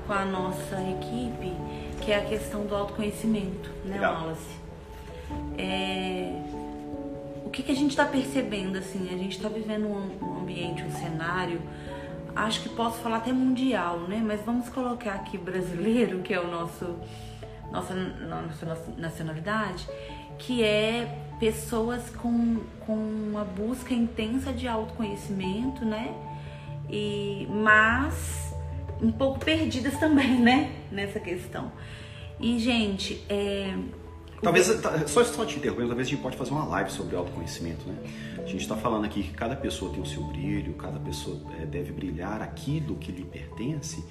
[0.07, 1.53] com a nossa equipe,
[2.01, 4.15] que é a questão do autoconhecimento, né, Legal.
[4.15, 4.59] Wallace?
[5.55, 6.33] É...
[7.45, 10.83] O que, que a gente está percebendo, assim, a gente está vivendo um, um ambiente,
[10.83, 11.61] um cenário,
[12.35, 14.21] acho que posso falar até mundial, né?
[14.23, 16.95] Mas vamos colocar aqui brasileiro, que é o nosso
[17.71, 19.87] nossa, nossa nacionalidade,
[20.37, 26.13] que é pessoas com, com uma busca intensa de autoconhecimento, né?
[26.89, 28.53] E, mas
[29.01, 30.71] um pouco perdidas também, né?
[30.91, 31.71] Nessa questão.
[32.39, 33.75] E, gente, é.
[34.41, 34.67] Talvez,
[35.07, 37.95] só, só te interrompendo, talvez a gente pode fazer uma live sobre autoconhecimento, né?
[38.37, 41.65] A gente está falando aqui que cada pessoa tem o seu brilho, cada pessoa é,
[41.65, 44.03] deve brilhar aquilo que lhe pertence.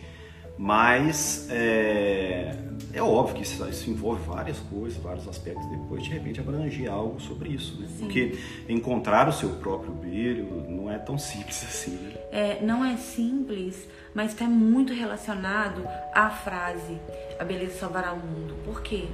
[0.58, 2.52] Mas é,
[2.92, 5.64] é óbvio que isso, isso, envolve várias coisas, vários aspectos.
[5.70, 7.80] Depois, de repente, abranger algo sobre isso.
[7.80, 7.86] Né?
[7.98, 8.36] Porque
[8.68, 11.92] encontrar o seu próprio brilho não é tão simples assim.
[11.92, 12.12] Né?
[12.32, 16.98] É, não é simples, mas está muito relacionado à frase
[17.38, 18.56] A beleza salvará o mundo.
[18.64, 19.04] Por quê?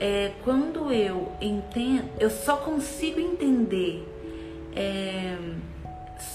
[0.00, 4.04] É, quando eu entendo, eu só consigo entender
[4.74, 5.36] é,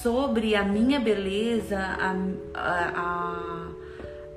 [0.01, 2.15] sobre a minha beleza, a,
[2.53, 3.68] a, a,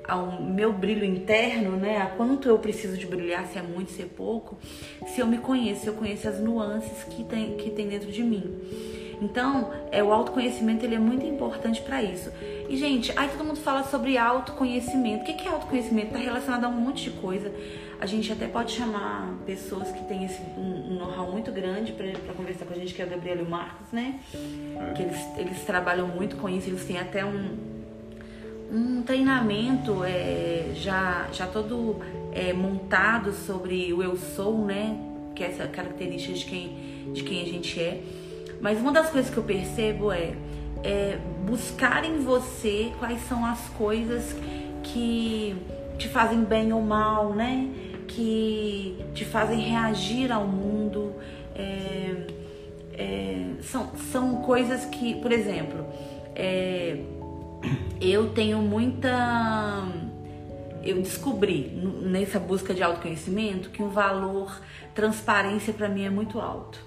[0.07, 2.01] ao meu brilho interno, né?
[2.01, 4.57] A quanto eu preciso de brilhar, se é muito, se é pouco,
[5.07, 8.23] se eu me conheço, se eu conheço as nuances que tem, que tem dentro de
[8.23, 8.59] mim.
[9.21, 12.29] Então, é, o autoconhecimento ele é muito importante para isso.
[12.67, 15.21] E, gente, aí todo mundo fala sobre autoconhecimento.
[15.21, 16.07] O que é autoconhecimento?
[16.07, 17.49] Está relacionado a um monte de coisa.
[18.01, 22.33] A gente até pode chamar pessoas que têm esse, um, um know-how muito grande para
[22.33, 24.19] conversar com a gente, que é o Gabriel e o Marcos, né?
[24.33, 24.93] É.
[24.93, 27.82] Que eles, eles trabalham muito com isso, eles têm até um,
[28.71, 31.99] um treinamento é, já, já todo
[32.31, 34.97] é, montado sobre o eu sou, né?
[35.35, 36.77] Que é essa característica de quem,
[37.13, 38.01] de quem a gente é.
[38.61, 40.33] Mas uma das coisas que eu percebo é,
[40.83, 44.35] é buscar em você quais são as coisas
[44.83, 45.55] que
[45.97, 47.69] te fazem bem ou mal, né?
[48.07, 51.13] que te fazem reagir ao mundo.
[51.55, 52.27] É,
[52.95, 55.85] é, são, são coisas que, por exemplo,
[56.35, 56.99] é,
[58.01, 59.83] eu tenho muita.
[60.83, 61.69] Eu descobri
[62.01, 64.59] nessa busca de autoconhecimento que o valor
[64.93, 66.79] transparência para mim é muito alto.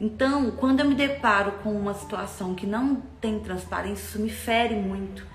[0.00, 4.74] Então, quando eu me deparo com uma situação que não tem transparência, isso me fere
[4.74, 5.26] muito.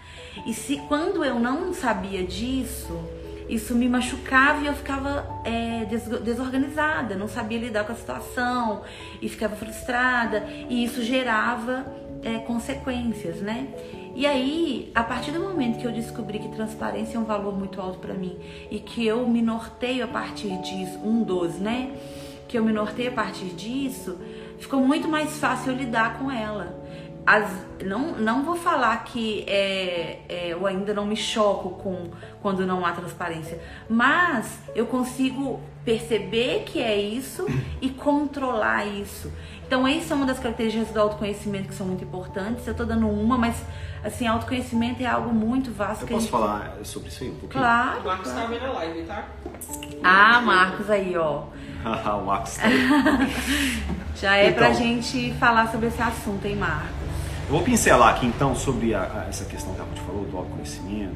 [0.46, 3.00] E se quando eu não sabia disso,
[3.48, 5.86] isso me machucava e eu ficava é,
[6.24, 8.82] desorganizada, não sabia lidar com a situação
[9.22, 11.86] e ficava frustrada e isso gerava
[12.24, 13.68] é, consequências, né?
[14.16, 17.82] E aí, a partir do momento que eu descobri que transparência é um valor muito
[17.82, 18.40] alto para mim
[18.72, 21.92] e que eu me norteio a partir disso, um dos, né?
[22.48, 24.18] Que eu me norteio a partir disso,
[24.58, 26.86] ficou muito mais fácil eu lidar com ela
[27.26, 27.52] as,
[27.84, 32.86] não, não vou falar que é, é, eu ainda não me choco com quando não
[32.86, 37.46] há transparência, mas eu consigo perceber que é isso
[37.82, 39.32] e controlar isso.
[39.66, 42.66] Então, essa é uma das características do autoconhecimento que são muito importantes.
[42.68, 43.56] Eu estou dando uma, mas
[44.04, 46.04] assim, autoconhecimento é algo muito vasto.
[46.04, 46.32] Eu que posso gente...
[46.32, 47.64] falar sobre isso aí um pouquinho?
[47.64, 48.02] Claro.
[48.02, 49.26] O Marcos está vendo a live, tá?
[50.04, 51.46] Ah, Marcos aí, ó.
[51.84, 52.78] o Marcos tá aí.
[54.16, 56.90] Já é então, pra gente falar sobre esse assunto, hein, Marcos?
[57.48, 60.38] Eu vou pincelar aqui então sobre a, a, essa questão que a gente falou do
[60.38, 61.16] autoconhecimento,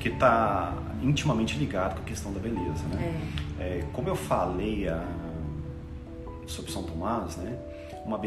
[0.00, 3.20] que está intimamente ligado com a questão da beleza, né?
[3.58, 3.62] É.
[3.62, 5.04] É, como eu falei a,
[6.46, 7.58] sobre São Tomás, né?
[8.04, 8.18] Uma,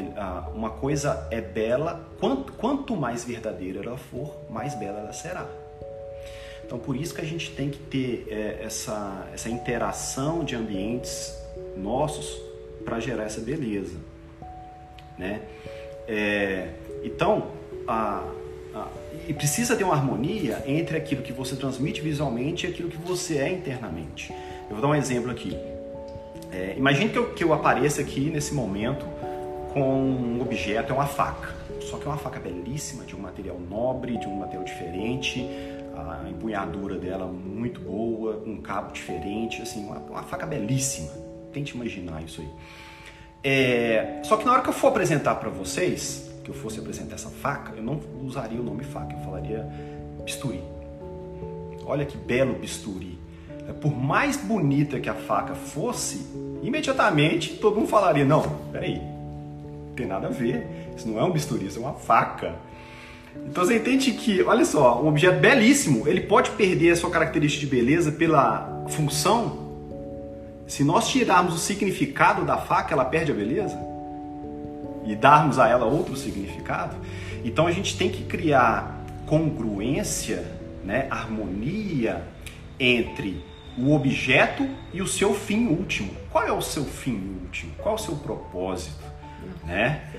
[0.49, 5.47] uma coisa é bela, quanto, quanto mais verdadeira ela for, mais bela ela será.
[6.65, 11.33] Então, por isso que a gente tem que ter é, essa, essa interação de ambientes
[11.77, 12.41] nossos
[12.83, 13.97] para gerar essa beleza,
[15.17, 15.41] né?
[16.07, 16.69] É,
[17.03, 17.51] então,
[17.87, 18.23] a,
[18.73, 18.87] a,
[19.27, 23.37] e precisa ter uma harmonia entre aquilo que você transmite visualmente e aquilo que você
[23.37, 24.33] é internamente.
[24.69, 25.55] Eu vou dar um exemplo aqui.
[26.51, 29.05] É, imagine que eu, que eu apareça aqui nesse momento
[29.73, 31.55] com um objeto, é uma faca.
[31.81, 35.47] Só que é uma faca belíssima, de um material nobre, de um material diferente,
[35.95, 41.11] a empunhadura dela muito boa, um cabo diferente, assim, uma, uma faca belíssima.
[41.51, 42.49] Tente imaginar isso aí.
[43.43, 47.15] É, só que na hora que eu for apresentar para vocês, que eu fosse apresentar
[47.15, 49.67] essa faca, eu não usaria o nome faca, eu falaria
[50.23, 50.61] bisturi.
[51.85, 53.16] Olha que belo bisturi.
[53.67, 56.25] É, por mais bonita que a faca fosse,
[56.63, 61.31] imediatamente todo mundo falaria: não, peraí, não tem nada a ver, isso não é um
[61.31, 62.55] bisturi, isso é uma faca.
[63.45, 67.65] Então você entende que, olha só, um objeto belíssimo, ele pode perder a sua característica
[67.65, 69.67] de beleza pela função.
[70.65, 73.77] Se nós tirarmos o significado da faca, ela perde a beleza
[75.05, 76.95] e darmos a ela outro significado,
[77.45, 80.43] então a gente tem que criar congruência,
[80.83, 82.23] né, harmonia
[82.77, 83.41] entre
[83.77, 86.11] o objeto e o seu fim último.
[86.31, 87.73] Qual é o seu fim último?
[87.75, 89.03] Qual é o seu propósito,
[89.63, 90.09] né?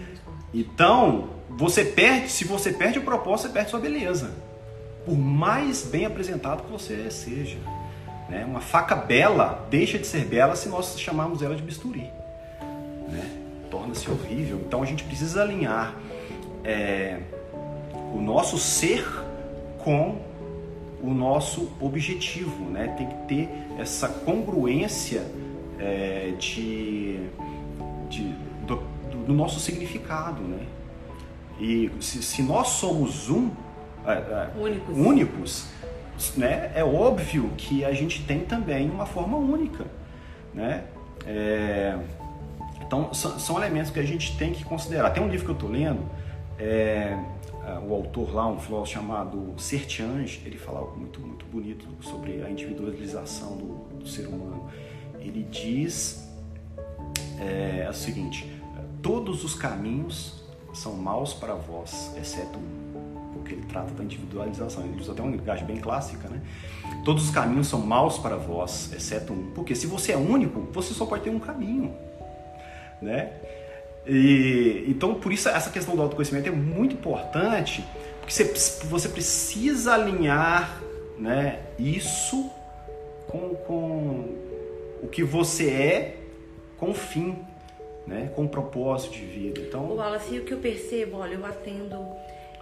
[0.55, 4.31] Então, você perde, se você perde o propósito, você perde sua beleza.
[5.05, 7.59] Por mais bem apresentado que você seja,
[8.29, 8.45] né?
[8.45, 12.11] Uma faca bela deixa de ser bela se nós chamarmos ela de bisturi,
[13.09, 13.39] né?
[13.71, 14.59] torna-se horrível.
[14.67, 15.95] Então a gente precisa alinhar
[16.65, 17.19] é,
[18.13, 19.07] o nosso ser
[19.79, 20.21] com
[21.03, 22.95] o nosso objetivo, né?
[22.97, 25.25] Tem que ter essa congruência
[25.79, 27.21] é, de,
[28.09, 28.35] de
[28.67, 28.83] do,
[29.27, 30.67] do, nosso significado, né?
[31.61, 33.51] E se, se nós somos um,
[34.07, 34.97] é, é, únicos.
[34.97, 35.69] únicos,
[36.37, 36.73] né?
[36.75, 39.85] É óbvio que a gente tem também uma forma única,
[40.53, 40.85] né?
[41.27, 41.97] É,
[42.85, 45.11] então, são, são, elementos que a gente tem que considerar.
[45.11, 46.01] Tem um livro que eu estou lendo,
[46.59, 47.19] é,
[47.87, 52.51] o autor lá, um filósofo chamado Sertiange, ele fala algo muito, muito bonito sobre a
[52.51, 54.69] individualização do, do ser humano.
[55.21, 56.29] Ele diz
[57.39, 58.51] é, é o seguinte:
[59.03, 60.43] todos os caminhos
[60.73, 62.89] são maus para vós, exceto um.
[63.33, 64.85] Porque ele trata da individualização.
[64.85, 66.43] Ele usa até uma linguagem bem clássica, né?
[67.05, 69.51] Todos os caminhos são maus para vós, exceto um.
[69.55, 71.95] Porque se você é único, você só pode ter um caminho,
[73.01, 73.33] né?
[74.09, 77.85] E, então, por isso, essa questão do autoconhecimento é muito importante,
[78.21, 78.45] porque você,
[78.87, 80.83] você precisa alinhar
[81.19, 82.51] né, isso
[83.27, 84.35] com, com
[85.03, 86.19] o que você é
[86.79, 87.37] com o fim,
[88.07, 89.61] né, com o propósito de vida.
[89.61, 91.99] Então, o Wallace, o que eu percebo, olha, eu atendo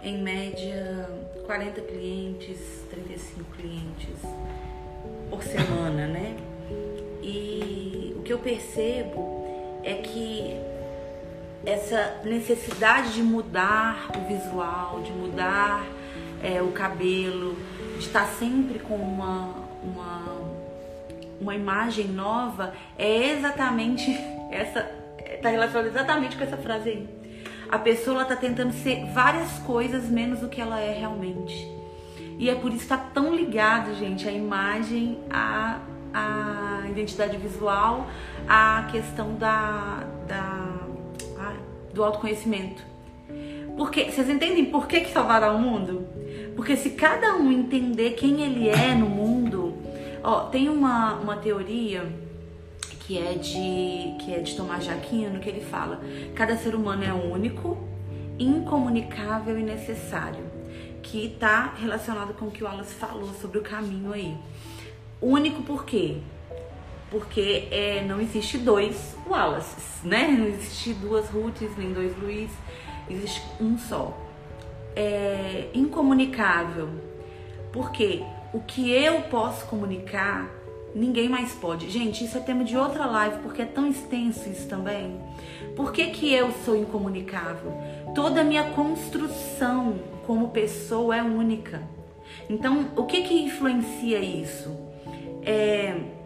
[0.03, 1.07] em média
[1.45, 2.57] 40 clientes,
[2.89, 4.17] 35 clientes
[5.29, 6.35] por semana, né?
[7.21, 9.45] E o que eu percebo
[9.83, 10.55] é que
[11.65, 15.85] essa necessidade de mudar o visual, de mudar
[16.41, 17.57] é, o cabelo,
[17.97, 19.53] de estar sempre com uma,
[19.83, 20.23] uma,
[21.41, 24.11] uma imagem nova, é exatamente
[24.51, 24.89] essa.
[25.25, 27.09] Está relacionada exatamente com essa frase aí.
[27.69, 31.69] A pessoa está tentando ser várias coisas menos o que ela é realmente.
[32.39, 35.79] E é por isso que está tão ligado, gente, a imagem, a,
[36.13, 38.07] a identidade visual,
[38.47, 40.76] a questão da, da
[41.97, 42.81] do autoconhecimento.
[43.75, 46.07] Porque vocês entendem por que, que salvará o mundo?
[46.55, 49.73] Porque se cada um entender quem ele é no mundo,
[50.23, 52.05] ó, tem uma, uma teoria
[53.01, 56.01] que é de que é de Tomás de Aquino que ele fala:
[56.33, 57.77] cada ser humano é único,
[58.39, 60.43] incomunicável e necessário,
[61.03, 64.35] que está relacionado com o que o Wallace falou sobre o caminho aí.
[65.21, 66.17] Único por quê?
[67.09, 70.27] Porque é, não existe dois Wallaces, né?
[70.27, 72.51] Não existe duas Ruths nem dois Luiz,
[73.09, 74.17] existe um só.
[74.95, 76.89] É incomunicável,
[77.71, 80.49] porque o que eu posso comunicar,
[80.93, 81.89] ninguém mais pode.
[81.89, 85.19] Gente, isso é tema de outra live, porque é tão extenso isso também.
[85.75, 87.71] Por que, que eu sou incomunicável?
[88.15, 91.81] Toda a minha construção como pessoa é única.
[92.49, 94.75] Então, o que que influencia isso?
[95.43, 96.16] É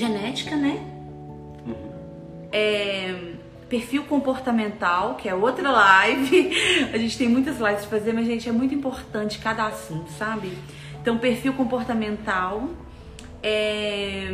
[0.00, 0.82] genética, né?
[1.66, 1.74] Uhum.
[2.50, 3.34] É,
[3.68, 6.50] perfil comportamental, que é outra live.
[6.92, 10.56] A gente tem muitas lives para fazer, mas, gente, é muito importante cada assunto, sabe?
[11.00, 12.68] Então, perfil comportamental,
[13.42, 14.28] é,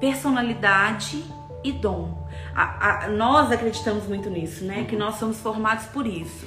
[0.00, 1.22] personalidade
[1.62, 2.26] e dom.
[2.54, 4.86] A, a, nós acreditamos muito nisso, né?
[4.88, 6.46] Que nós somos formados por isso.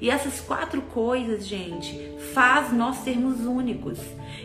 [0.00, 3.98] E essas quatro coisas, gente, faz nós sermos únicos.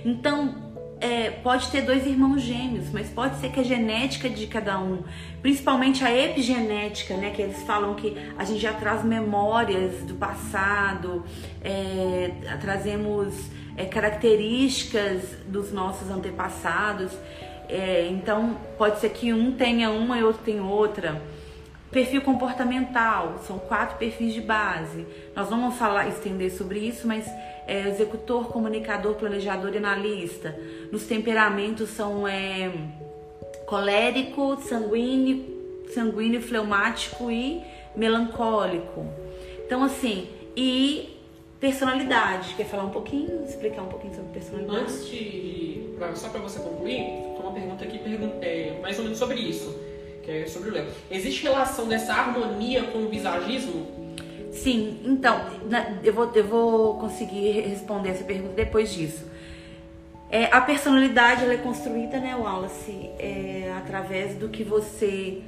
[0.03, 0.64] Então,
[0.99, 5.03] é, pode ter dois irmãos gêmeos, mas pode ser que a genética de cada um,
[5.41, 11.23] principalmente a epigenética, né, que eles falam que a gente já traz memórias do passado,
[11.61, 12.31] é,
[12.61, 13.33] trazemos
[13.75, 17.11] é, características dos nossos antepassados,
[17.67, 21.21] é, então pode ser que um tenha uma e outro tenha outra.
[21.95, 25.07] Perfil comportamental, são quatro perfis de base.
[25.33, 27.25] Nós não vamos falar, estender sobre isso, mas
[27.65, 30.53] é, executor, comunicador, planejador e analista.
[30.91, 32.69] Nos temperamentos são é,
[33.65, 37.63] colérico, sanguíneo, sanguíneo, fleumático e
[37.95, 39.05] melancólico.
[39.65, 41.17] Então, assim, e
[41.61, 42.55] personalidade.
[42.55, 44.79] Quer falar um pouquinho, explicar um pouquinho sobre personalidade?
[44.81, 45.93] Antes de.
[45.97, 46.99] Pra, só para você concluir,
[47.39, 48.01] uma pergunta aqui,
[48.41, 49.94] é, mais ou menos sobre isso,
[50.25, 50.87] que é sobre o Léo.
[51.09, 53.87] Existe relação dessa harmonia com o visagismo?
[54.51, 55.45] Sim, então,
[56.03, 59.25] eu vou, eu vou conseguir responder essa pergunta depois disso.
[60.29, 65.41] É, a personalidade ela é construída, né, Wallace, é, através do que você.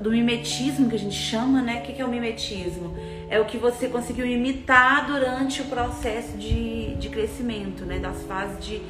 [0.00, 1.78] do mimetismo que a gente chama, né?
[1.80, 2.94] O que é o mimetismo?
[3.30, 7.98] É o que você conseguiu imitar durante o processo de, de crescimento, né?
[7.98, 8.82] Das fases de,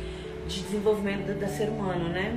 [0.49, 2.37] de desenvolvimento do, do ser humano, né?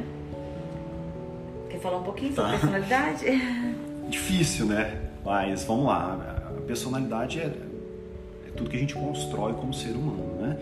[1.77, 2.57] Quer falar um pouquinho sobre tá.
[2.57, 3.25] personalidade?
[4.09, 4.99] Difícil, né?
[5.23, 10.57] Mas vamos lá personalidade é, é, tudo que a gente constrói como ser humano, né?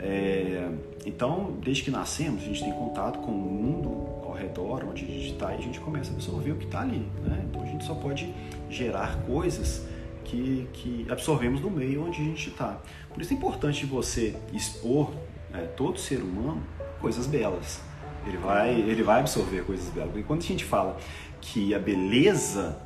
[0.00, 0.68] É,
[1.06, 5.06] então, desde que nascemos, a gente tem contato com o mundo ao redor, onde a
[5.06, 7.44] gente está, e a gente começa a absorver o que está ali, né?
[7.48, 8.34] Então, a gente só pode
[8.68, 9.86] gerar coisas
[10.24, 12.80] que, que absorvemos do meio onde a gente está.
[13.14, 15.12] Por isso é importante você expor
[15.50, 16.60] né, todo ser humano
[17.00, 17.88] coisas belas.
[18.26, 20.10] Ele vai, ele vai absorver coisas belas.
[20.10, 20.96] Porque quando a gente fala
[21.40, 22.76] que a beleza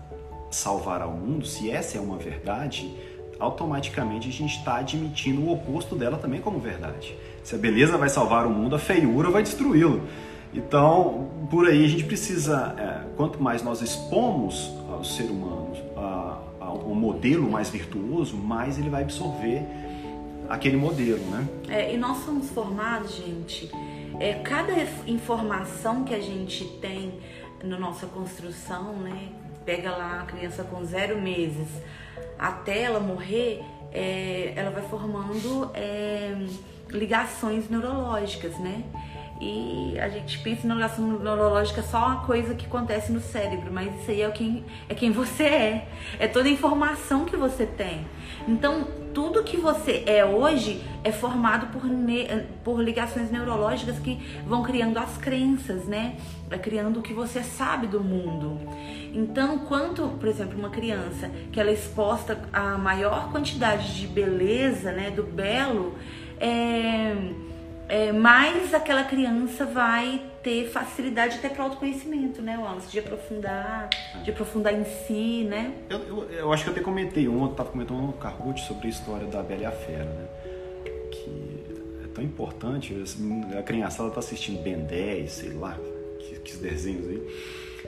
[0.51, 2.95] salvará o mundo, se essa é uma verdade,
[3.39, 7.17] automaticamente a gente está admitindo o oposto dela também como verdade.
[7.43, 10.03] Se a beleza vai salvar o mundo, a feiura vai destruí-lo.
[10.53, 16.39] Então, por aí a gente precisa, é, quanto mais nós expomos aos seres humanos a,
[16.61, 19.63] a um modelo mais virtuoso, mais ele vai absorver
[20.49, 21.49] aquele modelo, né?
[21.69, 23.69] É, e nós somos formados, gente,
[24.21, 24.73] é, cada
[25.07, 27.21] informação que a gente tem
[27.63, 29.29] na nossa construção, né,
[29.65, 31.69] pega lá a criança com zero meses
[32.39, 33.63] até ela morrer,
[33.93, 36.35] é, ela vai formando é,
[36.91, 38.83] ligações neurológicas, né?
[39.41, 43.93] E a gente pensa em ligação neurológica só uma coisa que acontece no cérebro, mas
[44.01, 45.89] isso aí é quem, é quem você é.
[46.19, 48.07] É toda a informação que você tem.
[48.47, 51.83] Então, tudo que você é hoje é formado por,
[52.65, 56.17] por ligações neurológicas que vão criando as crenças, né?
[56.51, 58.59] É criando o que você sabe do mundo.
[59.15, 64.93] Então, quanto, por exemplo, uma criança que ela é exposta à maior quantidade de beleza,
[64.93, 65.95] né, do belo,
[66.41, 67.15] é
[67.89, 72.93] é, mais aquela criança vai ter facilidade até para autoconhecimento, né, Wallace?
[72.93, 73.89] De aprofundar,
[74.23, 75.73] de aprofundar em si, né?
[75.89, 78.91] Eu, eu, eu acho que eu até comentei ontem, estava comentando no Carruth sobre a
[78.91, 80.27] história da Bela e a Fera, né?
[81.11, 81.65] Que
[82.05, 82.95] é tão importante,
[83.59, 85.79] a criançada tá assistindo Ben 10, sei lá,
[86.21, 87.23] que, que desenhos aí.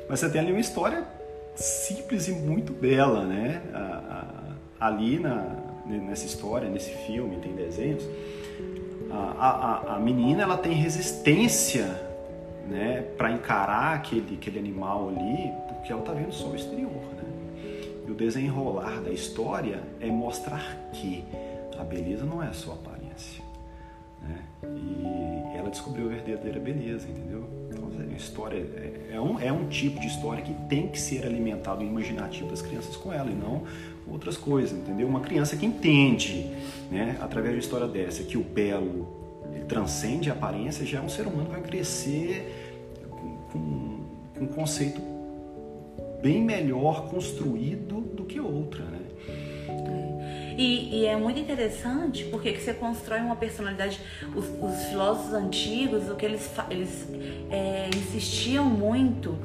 [0.09, 1.04] Mas você tem ali uma história
[1.54, 3.61] simples e muito bela, né?
[4.80, 8.02] Ali na, nessa história, nesse filme, tem desenhos
[9.11, 12.05] a, a, a menina ela tem resistência
[12.68, 16.90] né, para encarar aquele, aquele animal ali, porque ela está vendo só o exterior.
[16.90, 17.24] Né?
[18.06, 21.24] E o desenrolar da história é mostrar que
[21.78, 23.42] a beleza não é só aparência.
[24.22, 24.38] Né?
[24.64, 27.44] E ela descobriu a verdadeira beleza, entendeu?
[27.70, 31.24] Então, a história é, é, um, é um tipo de história que tem que ser
[31.24, 33.64] alimentado o imaginativo das crianças com ela e não
[34.06, 35.06] outras coisas, entendeu?
[35.06, 36.50] Uma criança que entende,
[36.90, 39.26] né, através de uma história dessa, que o belo
[39.57, 42.70] ele transcende a aparência, já é um ser humano que vai crescer
[43.11, 45.00] com, com, um conceito
[46.22, 49.00] bem melhor construído do que outra, né?
[50.59, 54.00] E, e, é muito interessante porque que você constrói uma personalidade.
[54.34, 57.07] Os, os filósofos antigos, o que eles, eles
[57.50, 59.36] é, insistiam muito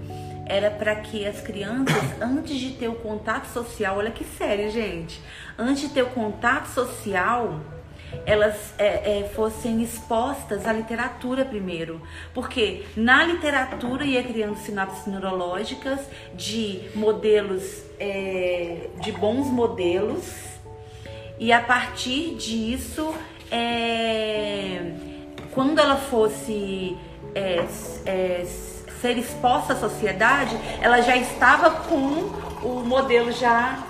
[0.45, 5.21] era para que as crianças, antes de ter o contato social, olha que sério, gente,
[5.57, 7.59] antes de ter o contato social,
[8.25, 12.01] elas é, é, fossem expostas à literatura primeiro,
[12.33, 15.99] porque na literatura ia criando sinapses neurológicas
[16.33, 20.51] de modelos, é, de bons modelos,
[21.39, 23.13] e a partir disso,
[23.51, 24.91] é,
[25.53, 26.95] quando ela fosse
[27.33, 27.65] é,
[28.05, 28.45] é,
[29.01, 33.83] ser exposta à sociedade, ela já estava com o modelo já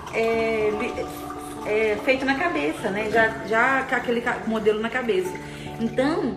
[1.66, 3.10] é, feito na cabeça, né?
[3.10, 5.32] Já, já com aquele modelo na cabeça.
[5.80, 6.36] Então,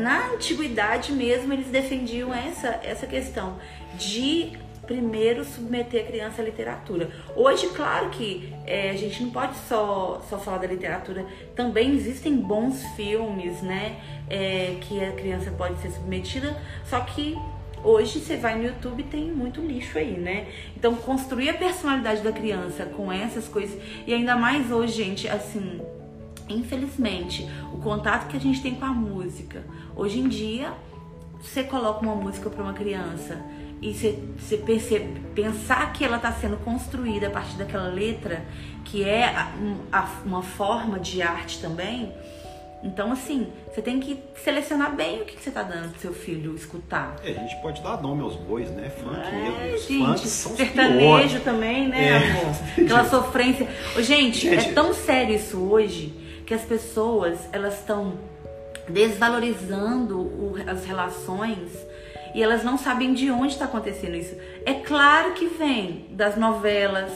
[0.00, 3.58] na antiguidade mesmo, eles defendiam essa, essa questão
[3.96, 4.52] de
[4.86, 7.10] primeiro submeter a criança à literatura.
[7.36, 11.24] Hoje, claro que é, a gente não pode só, só falar da literatura,
[11.54, 14.00] também existem bons filmes, né?
[14.28, 17.36] É, que a criança pode ser submetida, só que
[17.84, 20.48] hoje você vai no YouTube e tem muito lixo aí, né?
[20.76, 25.80] Então, construir a personalidade da criança com essas coisas, e ainda mais hoje, gente, assim,
[26.48, 29.64] infelizmente, o contato que a gente tem com a música.
[29.96, 30.72] Hoje em dia,
[31.40, 33.40] você coloca uma música para uma criança
[33.80, 38.44] e você, você percebe, pensar que ela está sendo construída a partir daquela letra,
[38.84, 39.50] que é a,
[39.90, 42.12] a, uma forma de arte também.
[42.82, 46.14] Então, assim, você tem que selecionar bem o que, que você está dando pro seu
[46.14, 47.16] filho escutar.
[47.22, 48.88] É, a gente pode dar nome aos bois, né?
[48.88, 49.78] Funk é, mesmo.
[49.78, 52.16] Gente, são sertanejo também, né, é.
[52.16, 52.54] amor?
[52.78, 53.68] Aquela sofrência.
[53.98, 56.14] Gente, é gente, é tão sério isso hoje
[56.46, 58.14] que as pessoas, elas estão
[58.88, 61.70] desvalorizando o, as relações
[62.34, 64.34] e elas não sabem de onde está acontecendo isso.
[64.64, 67.12] É claro que vem das novelas,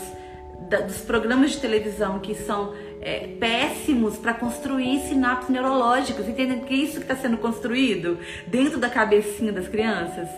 [0.68, 6.26] da, dos programas de televisão que são é, péssimos para construir sinapses neurológicos.
[6.26, 10.28] Entendem que é isso que está sendo construído dentro da cabecinha das crianças?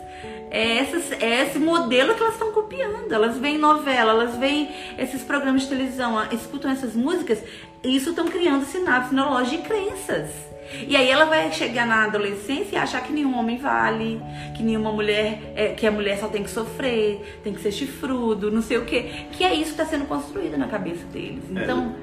[0.51, 3.13] É, essas, é esse modelo que elas estão copiando.
[3.13, 7.43] Elas veem novela, elas veem esses programas de televisão, escutam essas músicas,
[7.83, 10.31] e isso estão criando sinapses neurológicas e crenças.
[10.89, 14.21] E aí ela vai chegar na adolescência e achar que nenhum homem vale,
[14.57, 18.51] que nenhuma mulher, é, que a mulher só tem que sofrer, tem que ser chifrudo,
[18.51, 19.27] não sei o quê.
[19.33, 21.45] Que é isso que está sendo construído na cabeça deles.
[21.55, 21.95] É, então.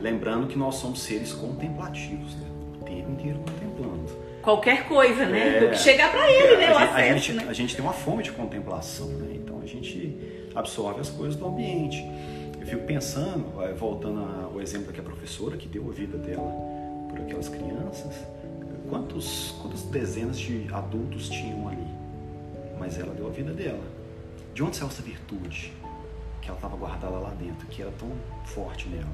[0.00, 2.46] Lembrando que nós somos seres contemplativos, né?
[2.80, 4.28] O tempo inteiro contemplando.
[4.42, 5.56] Qualquer coisa, né?
[5.56, 6.72] É, Do que chegar para ele, né?
[6.72, 7.46] O a, acesso, a, gente, né?
[7.48, 9.32] a gente tem uma fome de contemplação, né?
[9.34, 10.16] Então a gente
[10.54, 12.04] absorve as coisas do ambiente.
[12.60, 13.44] Eu fico pensando,
[13.76, 16.52] voltando ao exemplo que a professora que deu a vida dela
[17.08, 18.14] por aquelas crianças,
[18.88, 21.86] quantos, quantas dezenas de adultos tinham ali?
[22.78, 23.82] Mas ela deu a vida dela.
[24.54, 25.72] De onde saiu essa virtude
[26.40, 28.10] que ela estava guardada lá dentro, que era tão
[28.44, 29.08] forte nela?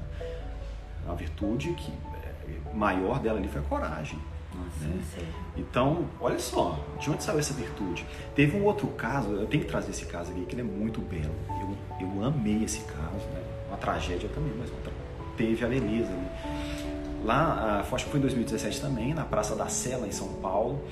[1.07, 4.19] A virtude que é, maior dela ali foi a coragem.
[4.53, 5.27] Nossa, né?
[5.57, 8.05] Então, olha só, de onde saiu essa virtude?
[8.33, 11.01] Teve um outro caso, eu tenho que trazer esse caso aqui, que ele é muito
[11.01, 11.33] belo.
[11.49, 13.43] Eu, eu amei esse caso, né?
[13.67, 14.93] Uma tragédia também, mas uma tra...
[15.37, 17.25] teve a beleza ali.
[17.25, 20.83] Lá, acho que foi em 2017 também, na Praça da Sela, em São Paulo,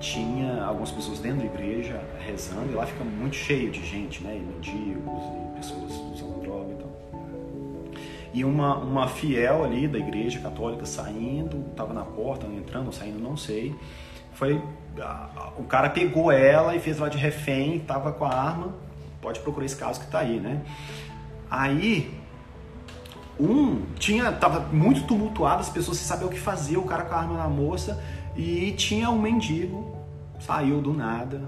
[0.00, 4.36] tinha algumas pessoas dentro da igreja rezando, e lá fica muito cheio de gente, né?
[4.36, 6.31] E mendigos, e pessoas usando.
[8.32, 13.36] E uma, uma fiel ali da igreja católica saindo, estava na porta, entrando saindo, não
[13.36, 13.74] sei.
[14.32, 14.60] Foi.
[15.58, 18.74] O cara pegou ela e fez ela de refém, tava com a arma.
[19.20, 20.62] Pode procurar esse caso que tá aí, né?
[21.50, 22.14] Aí.
[23.38, 24.32] Um tinha.
[24.32, 27.36] Tava muito tumultuado, as pessoas sem saber o que fazer, o cara com a arma
[27.36, 28.02] na moça.
[28.34, 29.94] E tinha um mendigo,
[30.40, 31.42] saiu do nada,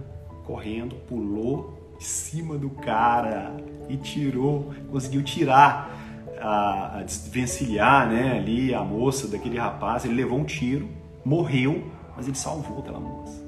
[0.45, 3.57] correndo, pulou em cima do cara
[3.89, 6.04] e tirou, conseguiu tirar
[6.45, 10.05] a, a desvencilhar né, ali a moça daquele rapaz.
[10.05, 10.89] Ele levou um tiro,
[11.25, 13.43] morreu, mas ele salvou aquela moça.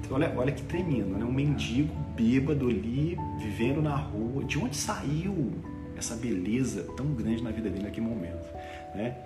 [0.00, 1.24] Então, olha, olha que tremendo, né?
[1.24, 4.44] Um mendigo bêbado ali, vivendo na rua.
[4.44, 5.52] De onde saiu
[5.98, 8.46] essa beleza tão grande na vida dele naquele momento,
[8.94, 9.16] né?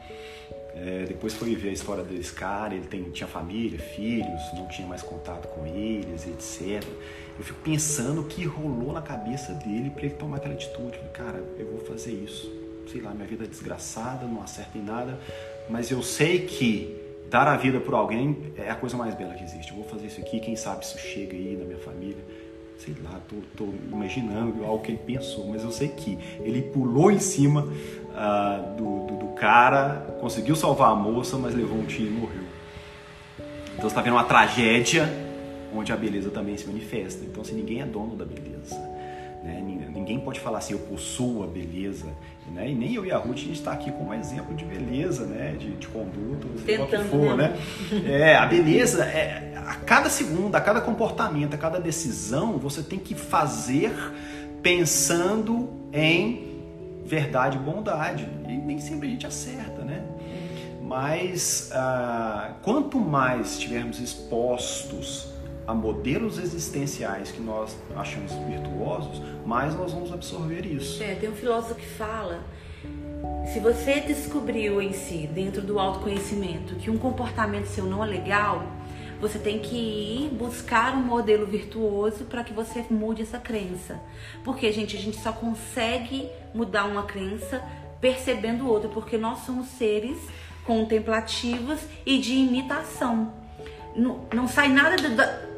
[0.73, 4.87] É, depois foi ver a história desse cara, ele tem, tinha família, filhos, não tinha
[4.87, 6.89] mais contato com eles, etc.
[7.37, 10.99] Eu fico pensando o que rolou na cabeça dele para ele tomar aquela atitude.
[11.13, 12.60] Cara, eu vou fazer isso.
[12.87, 15.19] Sei lá, minha vida é desgraçada, não acerta em nada,
[15.69, 16.97] mas eu sei que
[17.31, 19.71] dar a vida por alguém é a coisa mais bela que existe.
[19.71, 22.25] Eu vou fazer isso aqui, quem sabe isso chega aí na minha família.
[22.79, 27.11] Sei lá, tô, tô imaginando algo que ele pensou, mas eu sei que ele pulou
[27.11, 27.69] em cima
[28.17, 32.45] ah, do, do, do cara, conseguiu salvar a moça, mas levou um tiro e morreu.
[33.75, 35.09] Então você está vendo uma tragédia
[35.75, 37.25] onde a beleza também se manifesta.
[37.25, 38.77] Então, assim, ninguém é dono da beleza.
[39.45, 39.63] Né?
[40.01, 42.07] Ninguém pode falar assim, eu possuo a beleza.
[42.51, 42.71] Né?
[42.71, 45.55] E nem eu e a Ruth, a gente está aqui como exemplo de beleza, né?
[45.59, 47.37] de, de conduta, seja o que for.
[47.37, 47.59] né?
[47.93, 48.31] Né?
[48.31, 52.99] É, a beleza, é, a cada segundo, a cada comportamento, a cada decisão, você tem
[52.99, 53.93] que fazer
[54.63, 56.63] pensando em
[57.05, 58.27] verdade e bondade.
[58.49, 60.03] E nem sempre a gente acerta, né?
[60.83, 65.29] Mas ah, quanto mais estivermos expostos
[65.67, 71.03] a modelos existenciais que nós achamos virtuosos, mais nós vamos absorver isso.
[71.03, 72.43] É, tem um filósofo que fala:
[73.53, 78.65] se você descobriu em si, dentro do autoconhecimento, que um comportamento seu não é legal,
[79.21, 84.01] você tem que ir buscar um modelo virtuoso para que você mude essa crença.
[84.43, 87.63] Porque, gente, a gente só consegue mudar uma crença
[88.01, 90.17] percebendo outra, porque nós somos seres
[90.65, 93.33] contemplativos e de imitação.
[93.95, 95.09] Não, não sai nada de,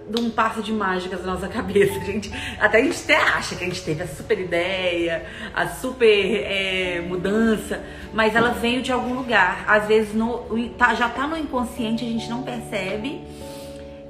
[0.09, 2.33] de um passo de mágica da nossa cabeça, gente.
[2.59, 5.25] Até a gente até acha que a gente teve a super ideia,
[5.55, 7.83] a super é, mudança,
[8.13, 9.65] mas ela veio de algum lugar.
[9.67, 10.45] Às vezes no,
[10.77, 13.23] tá, já tá no inconsciente, a gente não percebe,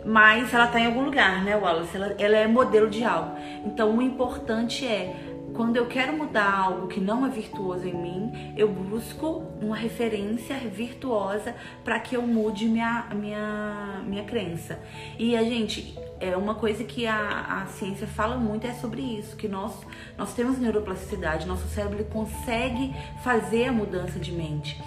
[0.04, 1.96] mas ela tá em algum lugar, né, Wallace?
[1.96, 3.36] Ela, ela é modelo de algo.
[3.64, 5.14] Então o importante é
[5.54, 10.56] quando eu quero mudar algo que não é virtuoso em mim, eu busco uma referência
[10.56, 14.78] virtuosa para que eu mude minha, minha, minha crença.
[15.18, 19.36] E a gente, é uma coisa que a, a ciência fala muito é sobre isso,
[19.36, 19.74] que nós,
[20.16, 24.80] nós temos neuroplasticidade, nosso cérebro consegue fazer a mudança de mente.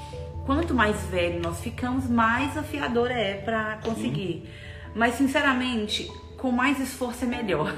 [0.45, 4.47] Quanto mais velho nós ficamos, mais afiador é para conseguir.
[4.93, 7.74] Mas sinceramente, com mais esforço é melhor,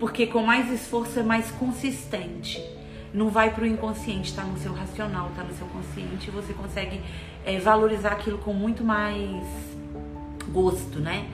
[0.00, 2.62] porque com mais esforço é mais consistente.
[3.12, 7.00] Não vai para o inconsciente, está no seu racional, está no seu consciente, você consegue
[7.44, 9.42] é, valorizar aquilo com muito mais
[10.50, 11.26] gosto, né?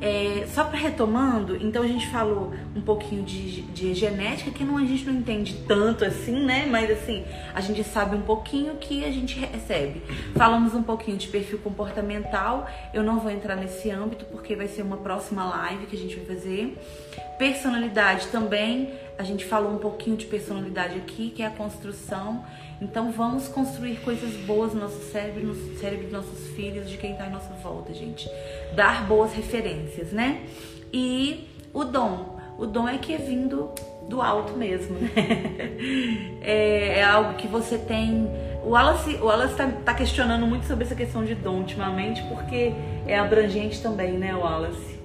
[0.00, 4.78] É, só para retomando, então a gente falou um pouquinho de, de genética, que não,
[4.78, 6.66] a gente não entende tanto assim, né?
[6.66, 7.22] Mas assim,
[7.54, 10.02] a gente sabe um pouquinho que a gente recebe.
[10.34, 14.82] Falamos um pouquinho de perfil comportamental, eu não vou entrar nesse âmbito porque vai ser
[14.82, 16.78] uma próxima live que a gente vai fazer.
[17.38, 22.42] Personalidade também, a gente falou um pouquinho de personalidade aqui, que é a construção.
[22.80, 27.12] Então vamos construir coisas boas no nosso cérebro, no cérebro dos nossos filhos, de quem
[27.12, 28.28] está em nossa volta, gente.
[28.74, 30.42] Dar boas referências, né?
[30.92, 32.38] E o dom.
[32.58, 33.70] O dom é que é vindo
[34.08, 35.10] do alto mesmo, né?
[36.40, 38.28] É, é algo que você tem.
[38.64, 42.72] O Wallace, o Wallace tá, tá questionando muito sobre essa questão de dom ultimamente, porque
[43.06, 44.98] é abrangente também, né, Wallace?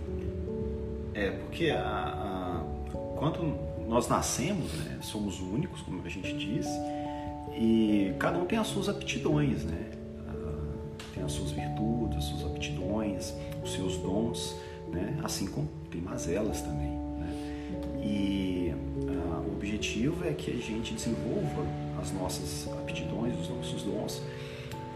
[1.14, 2.62] É, porque a, a,
[3.18, 3.58] quando
[3.88, 6.78] nós nascemos, né, somos únicos, como a gente disse,
[7.58, 9.92] e cada um tem as suas aptidões, né?
[10.28, 13.34] Ah, tem as suas virtudes, as suas aptidões,
[13.64, 14.56] os seus dons,
[14.92, 15.18] né?
[15.24, 17.30] Assim como tem mazelas também, né?
[18.04, 18.74] E
[19.08, 21.66] ah, o objetivo é que a gente desenvolva
[22.02, 24.22] as nossas aptidões, os nossos dons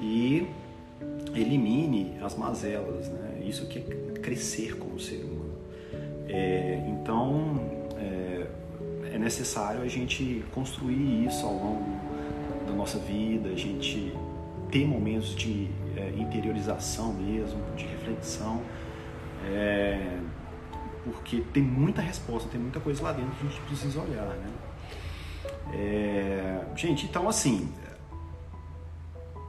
[0.02, 0.48] e
[1.36, 3.42] elimine as mazelas, né?
[3.46, 5.40] Isso que é crescer como ser humano.
[6.28, 7.60] É, então
[7.98, 8.48] é,
[9.14, 11.99] é, necessário a gente construir isso ao longo
[12.80, 14.16] nossa vida, a gente
[14.72, 15.68] ter momentos de
[15.98, 18.62] é, interiorização mesmo, de reflexão,
[19.46, 20.18] é,
[21.04, 24.48] porque tem muita resposta, tem muita coisa lá dentro que a gente precisa olhar, né?
[25.74, 27.70] É, gente, então assim,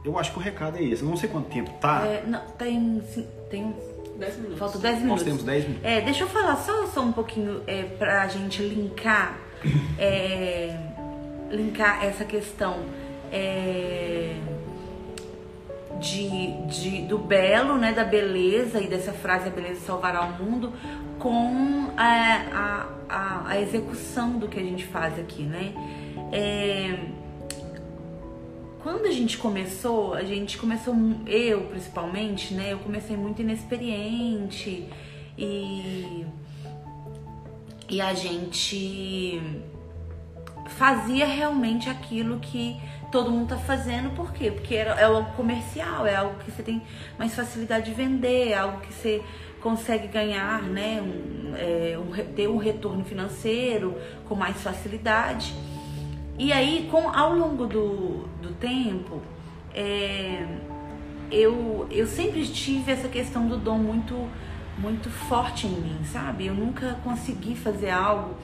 [0.03, 1.01] eu acho que o recado é esse.
[1.01, 2.05] Eu não sei quanto tempo tá.
[2.05, 3.01] É, não, tem,
[3.49, 3.75] tem
[4.17, 4.59] 10 minutos.
[4.59, 5.17] Falta 10 minutos.
[5.17, 5.85] Nós temos 10 minutos.
[5.85, 9.37] É, deixa eu falar só, só um pouquinho é, pra gente linkar,
[9.97, 10.77] é,
[11.49, 13.00] linkar essa questão
[13.31, 14.35] é,
[15.99, 20.73] de, de, do belo, né, da beleza e dessa frase a beleza salvará o mundo
[21.19, 22.07] com a,
[22.51, 25.73] a, a, a execução do que a gente faz aqui, né?
[26.31, 26.97] É,
[28.81, 30.95] quando a gente começou, a gente começou,
[31.27, 32.73] eu principalmente, né?
[32.73, 34.87] Eu comecei muito inexperiente
[35.37, 36.25] e,
[37.87, 39.39] e a gente
[40.69, 44.49] fazia realmente aquilo que todo mundo tá fazendo, por quê?
[44.49, 46.81] Porque é algo comercial, é algo que você tem
[47.19, 49.21] mais facilidade de vender, é algo que você
[49.61, 51.01] consegue ganhar, né?
[51.01, 53.95] Um, é, um, ter um retorno financeiro
[54.27, 55.53] com mais facilidade.
[56.39, 59.21] E aí, com, ao longo do, do tempo,
[59.75, 60.45] é,
[61.29, 64.27] eu, eu sempre tive essa questão do dom muito,
[64.77, 66.47] muito forte em mim, sabe?
[66.47, 68.35] Eu nunca consegui fazer algo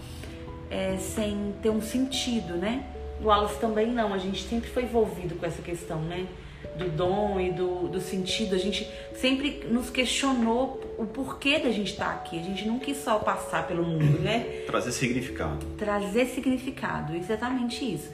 [0.70, 2.84] é, sem ter um sentido, né?
[3.22, 6.28] O Wallace também não, a gente sempre foi envolvido com essa questão, né?
[6.76, 8.55] Do dom e do, do sentido.
[8.55, 12.39] A gente sempre nos questionou o porquê da gente estar aqui.
[12.39, 14.63] A gente não quis só passar pelo mundo, né?
[14.68, 15.65] Trazer significado.
[15.78, 18.11] Trazer significado, exatamente isso.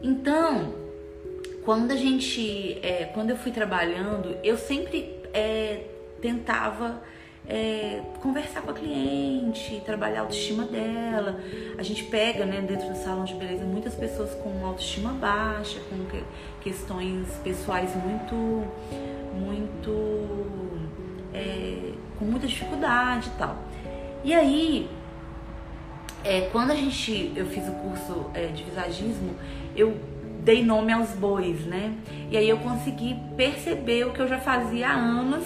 [0.00, 0.74] Então,
[1.64, 2.78] quando a gente.
[2.82, 5.84] É, quando eu fui trabalhando, eu sempre é,
[6.20, 7.02] tentava
[7.48, 11.40] é, conversar com a cliente, trabalhar a autoestima dela.
[11.76, 16.04] A gente pega, né, dentro do salão de beleza, muitas pessoas com autoestima baixa, com
[16.06, 16.22] que,
[16.60, 18.34] questões pessoais muito,
[19.34, 19.90] muito,
[21.34, 23.56] é, com muita dificuldade e tal.
[24.24, 24.88] E aí,
[26.24, 29.34] é, quando a gente, eu fiz o curso é, de visagismo,
[29.74, 29.96] eu
[30.42, 31.94] dei nome aos bois, né?
[32.30, 35.44] E aí eu consegui perceber o que eu já fazia há anos,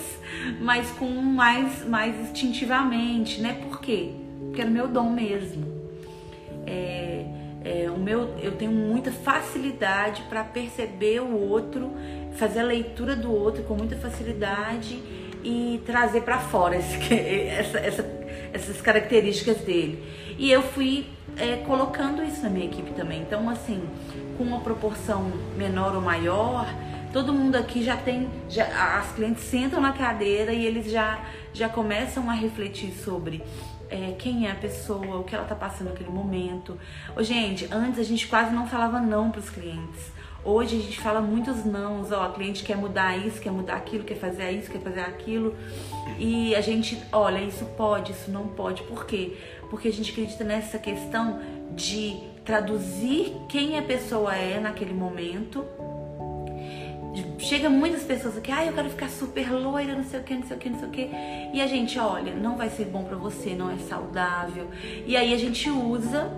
[0.61, 3.61] mas com mais, mais instintivamente, né?
[3.69, 4.13] Por quê?
[4.47, 5.67] Porque era meu dom mesmo.
[6.67, 7.25] É,
[7.65, 11.93] é, o meu, eu tenho muita facilidade para perceber o outro,
[12.37, 14.99] fazer a leitura do outro com muita facilidade
[15.45, 18.03] e trazer para fora esse, essa, essa,
[18.53, 20.03] essas características dele.
[20.39, 23.21] E eu fui é, colocando isso na minha equipe também.
[23.21, 23.83] Então, assim,
[24.37, 26.67] com uma proporção menor ou maior,
[27.13, 31.21] todo mundo aqui já tem, já, as clientes sentam na cadeira e eles já,
[31.53, 33.43] já começam a refletir sobre
[33.89, 36.79] é, quem é a pessoa, o que ela está passando naquele momento.
[37.17, 40.17] Ô, gente, antes a gente quase não falava não para os clientes.
[40.45, 44.15] Hoje a gente fala muitos nãos, ó, cliente quer mudar isso, quer mudar aquilo, quer
[44.15, 45.57] fazer isso, quer fazer aquilo.
[46.19, 48.85] E a gente, olha, isso pode, isso não pode.
[48.85, 49.37] Por quê?
[49.69, 51.41] Porque a gente acredita nessa questão
[51.73, 55.65] de traduzir quem a pessoa é naquele momento.
[57.39, 60.47] Chega muitas pessoas aqui, ah, eu quero ficar super loira, não sei o que, não
[60.47, 61.11] sei o que, não sei o que.
[61.53, 64.71] E a gente, olha, não vai ser bom para você, não é saudável.
[65.05, 66.31] E aí a gente usa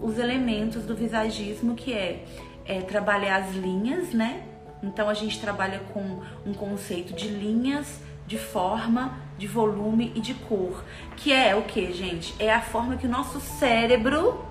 [0.00, 2.24] os elementos do visagismo, que é,
[2.64, 4.44] é trabalhar as linhas, né?
[4.82, 10.34] Então a gente trabalha com um conceito de linhas, de forma, de volume e de
[10.34, 10.84] cor,
[11.16, 12.34] que é o que, gente?
[12.38, 14.49] É a forma que o nosso cérebro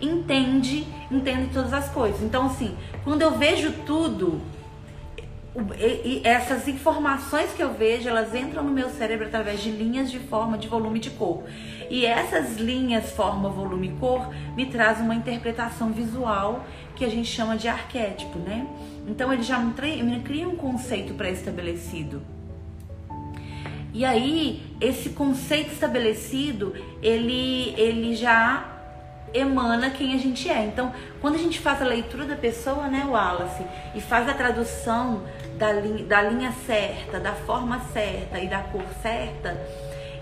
[0.00, 2.22] entende, entende todas as coisas.
[2.22, 4.40] Então, assim, quando eu vejo tudo,
[5.78, 10.18] e, essas informações que eu vejo, elas entram no meu cérebro através de linhas de
[10.18, 11.44] forma, de volume de cor.
[11.88, 17.28] E essas linhas, forma, volume e cor, me traz uma interpretação visual que a gente
[17.28, 18.66] chama de arquétipo, né?
[19.08, 22.22] Então ele já me cria um conceito pré-estabelecido.
[23.94, 28.75] E aí, esse conceito estabelecido, ele, ele já
[29.36, 30.64] emana quem a gente é.
[30.64, 33.62] Então, quando a gente faz a leitura da pessoa, né, Wallace,
[33.94, 35.22] e faz a tradução
[35.58, 39.56] da, li da linha certa, da forma certa e da cor certa,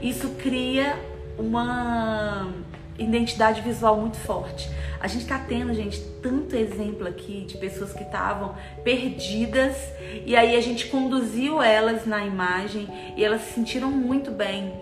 [0.00, 0.96] isso cria
[1.38, 2.52] uma
[2.98, 4.70] identidade visual muito forte.
[5.00, 9.76] A gente tá tendo, gente, tanto exemplo aqui de pessoas que estavam perdidas
[10.24, 14.72] e aí a gente conduziu elas na imagem e elas se sentiram muito bem.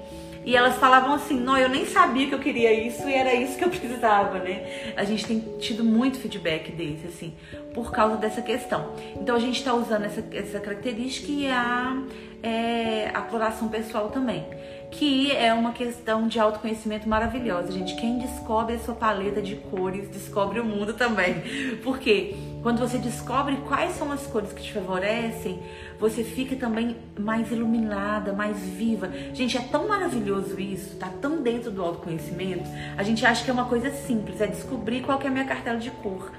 [0.45, 3.57] E elas falavam assim, não, eu nem sabia que eu queria isso e era isso
[3.57, 4.93] que eu precisava, né?
[4.97, 7.35] A gente tem tido muito feedback desse, assim,
[7.73, 8.93] por causa dessa questão.
[9.17, 12.03] Então a gente está usando essa, essa característica e a,
[12.43, 14.45] é, a floração pessoal também
[14.93, 17.97] que é uma questão de autoconhecimento maravilhosa, gente.
[17.97, 21.43] Quem descobre a sua paleta de cores, descobre o mundo também.
[21.83, 25.61] Porque quando você descobre quais são as cores que te favorecem,
[25.99, 29.11] você fica também mais iluminada, mais viva.
[29.33, 32.69] Gente, é tão maravilhoso isso, tá tão dentro do autoconhecimento.
[32.97, 35.79] A gente acha que é uma coisa simples, é descobrir qual é a minha cartela
[35.79, 36.31] de cor.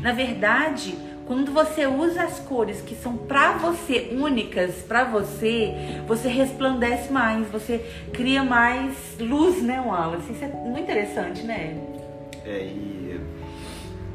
[0.00, 0.96] Na verdade,
[1.28, 7.46] quando você usa as cores que são para você, únicas para você, você resplandece mais,
[7.48, 7.78] você
[8.14, 10.32] cria mais luz, né, Wallace?
[10.32, 11.78] Isso é muito interessante, né?
[12.46, 13.20] É, e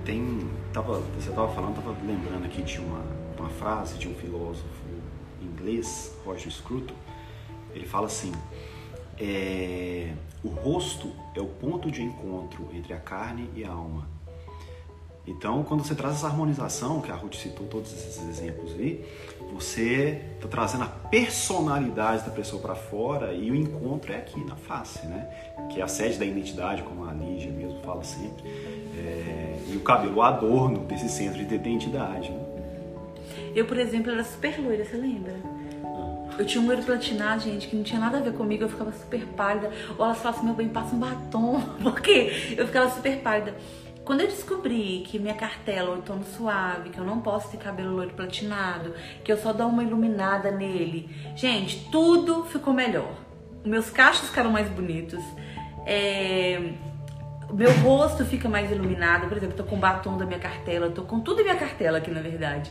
[0.04, 0.52] tem.
[0.74, 3.06] Tava, você estava falando, estava lembrando aqui de uma,
[3.38, 4.84] uma frase de um filósofo
[5.40, 6.96] inglês, Roger Scruton.
[7.76, 8.32] Ele fala assim:
[9.20, 14.08] é, o rosto é o ponto de encontro entre a carne e a alma.
[15.26, 19.06] Então, quando você traz essa harmonização, que a Ruth citou todos esses exemplos aí,
[19.54, 24.56] você está trazendo a personalidade da pessoa para fora e o encontro é aqui, na
[24.56, 25.30] face, né?
[25.72, 28.44] Que é a sede da identidade, como a Lígia mesmo fala sempre.
[28.98, 29.60] É...
[29.70, 32.30] E o cabelo, o adorno desse centro de identidade.
[32.30, 32.44] Né?
[33.56, 35.36] Eu, por exemplo, era super loira, você lembra?
[36.38, 38.92] Eu tinha um loiro platinado, gente, que não tinha nada a ver comigo, eu ficava
[38.92, 39.72] super pálida.
[39.98, 43.56] Ou elas falavam assim, meu bem, passa um batom, porque eu ficava super pálida.
[44.06, 47.58] Quando eu descobri que minha cartela é um tono suave, que eu não posso ter
[47.58, 48.94] cabelo loiro platinado,
[49.24, 53.14] que eu só dou uma iluminada nele, gente, tudo ficou melhor.
[53.64, 55.24] Meus cachos ficaram mais bonitos.
[55.86, 56.74] É...
[57.54, 59.28] Meu rosto fica mais iluminado.
[59.28, 61.56] Por exemplo, eu tô com o batom da minha cartela, tô com tudo da minha
[61.56, 62.70] cartela aqui, na verdade.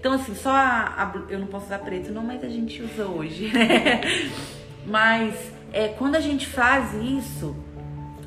[0.00, 3.04] Então, assim, só a, a, eu não posso usar preto, não, mas a gente usa
[3.06, 4.00] hoje, né?
[4.84, 7.54] Mas é, quando a gente faz isso,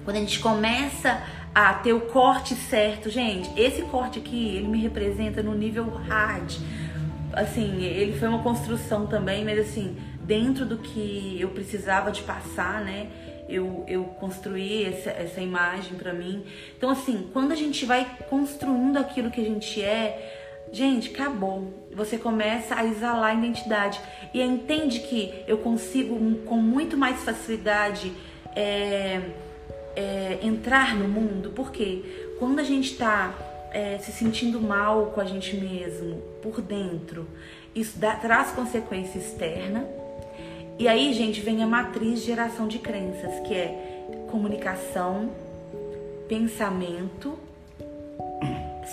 [0.06, 1.22] quando a gente começa
[1.56, 3.10] a ter o corte certo.
[3.10, 6.54] Gente, esse corte aqui, ele me representa no nível hard.
[7.32, 12.82] Assim, ele foi uma construção também, mas assim, dentro do que eu precisava de passar,
[12.82, 13.08] né?
[13.48, 16.44] Eu, eu construí essa, essa imagem para mim.
[16.78, 21.88] Então, assim, quando a gente vai construindo aquilo que a gente é, gente, acabou.
[21.94, 24.02] Você começa a exalar a identidade
[24.34, 28.12] e entende que eu consigo com muito mais facilidade.
[28.54, 29.22] É,
[29.96, 33.34] é, entrar no mundo, porque quando a gente está
[33.72, 37.28] é, se sentindo mal com a gente mesmo por dentro,
[37.74, 39.86] isso dá, traz consequência externa.
[40.78, 45.32] E aí, gente, vem a matriz geração de crenças, que é comunicação,
[46.28, 47.38] pensamento,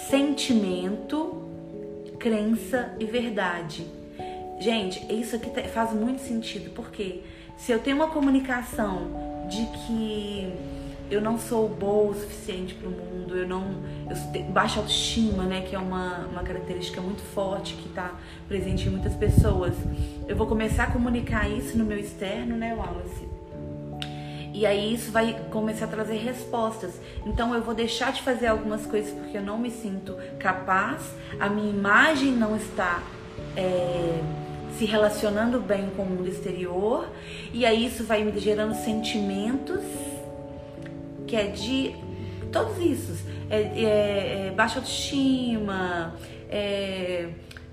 [0.09, 1.43] sentimento,
[2.19, 3.87] crença e verdade.
[4.61, 7.23] Gente, isso aqui faz muito sentido, porque
[7.57, 10.53] se eu tenho uma comunicação de que
[11.13, 13.83] eu não sou boa o suficiente para o mundo, eu não.
[14.09, 15.61] Eu baixa autoestima, né?
[15.61, 18.13] Que é uma, uma característica muito forte que está
[18.49, 19.75] presente em muitas pessoas.
[20.27, 23.29] Eu vou começar a comunicar isso no meu externo, né, Wallace?
[24.55, 26.99] E aí isso vai começar a trazer respostas.
[27.27, 31.49] Então eu vou deixar de fazer algumas coisas porque eu não me sinto capaz, a
[31.49, 33.03] minha imagem não está.
[33.55, 34.21] É,
[34.79, 37.07] se relacionando bem com o mundo exterior,
[37.53, 39.83] e aí isso vai me gerando sentimentos
[41.33, 41.95] que é de
[42.53, 46.15] todos isso, é, é, é baixa autoestima,
[46.51, 47.31] é,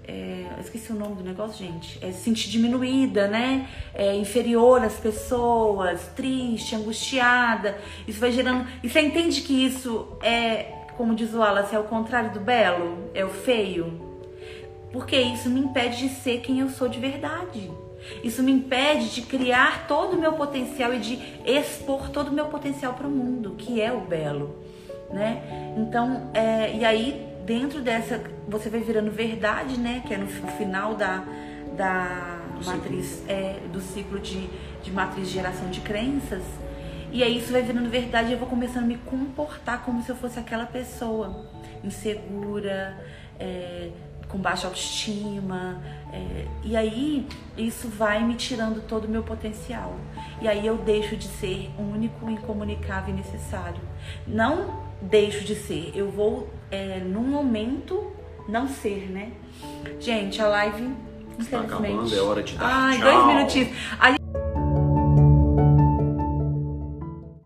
[0.07, 3.67] é, esqueci o nome do negócio, gente, é se sentir diminuída, né?
[3.93, 7.77] É, inferior às pessoas, triste, angustiada.
[8.07, 8.65] Isso vai gerando.
[8.81, 13.09] E você entende que isso é, como diz o Wallace, é o contrário do belo?
[13.13, 13.99] É o feio?
[14.93, 17.69] Porque isso me impede de ser quem eu sou de verdade.
[18.23, 22.45] Isso me impede de criar todo o meu potencial e de expor todo o meu
[22.45, 24.63] potencial para o mundo, que é o belo,
[25.09, 25.73] né?
[25.77, 30.03] Então, é, e aí dentro dessa você vai virando verdade, né?
[30.05, 31.23] Que é no final da,
[31.75, 33.31] da do matriz ciclo.
[33.31, 34.49] É, do ciclo de,
[34.83, 36.43] de matriz de geração de crenças.
[37.11, 40.09] E aí isso vai virando verdade e eu vou começando a me comportar como se
[40.09, 41.49] eu fosse aquela pessoa
[41.83, 43.03] insegura,
[43.39, 43.89] é,
[44.29, 45.81] com baixa autoestima.
[46.13, 47.27] É, e aí
[47.57, 49.95] isso vai me tirando todo o meu potencial.
[50.41, 53.81] E aí eu deixo de ser único, incomunicável e necessário.
[54.25, 58.11] Não deixo de ser, eu vou é, num momento
[58.47, 59.31] não ser, né?
[59.99, 60.93] Gente, a live.
[61.37, 63.11] Está acabando, é hora de dar Ai, tchau.
[63.11, 64.18] dois minutinhos.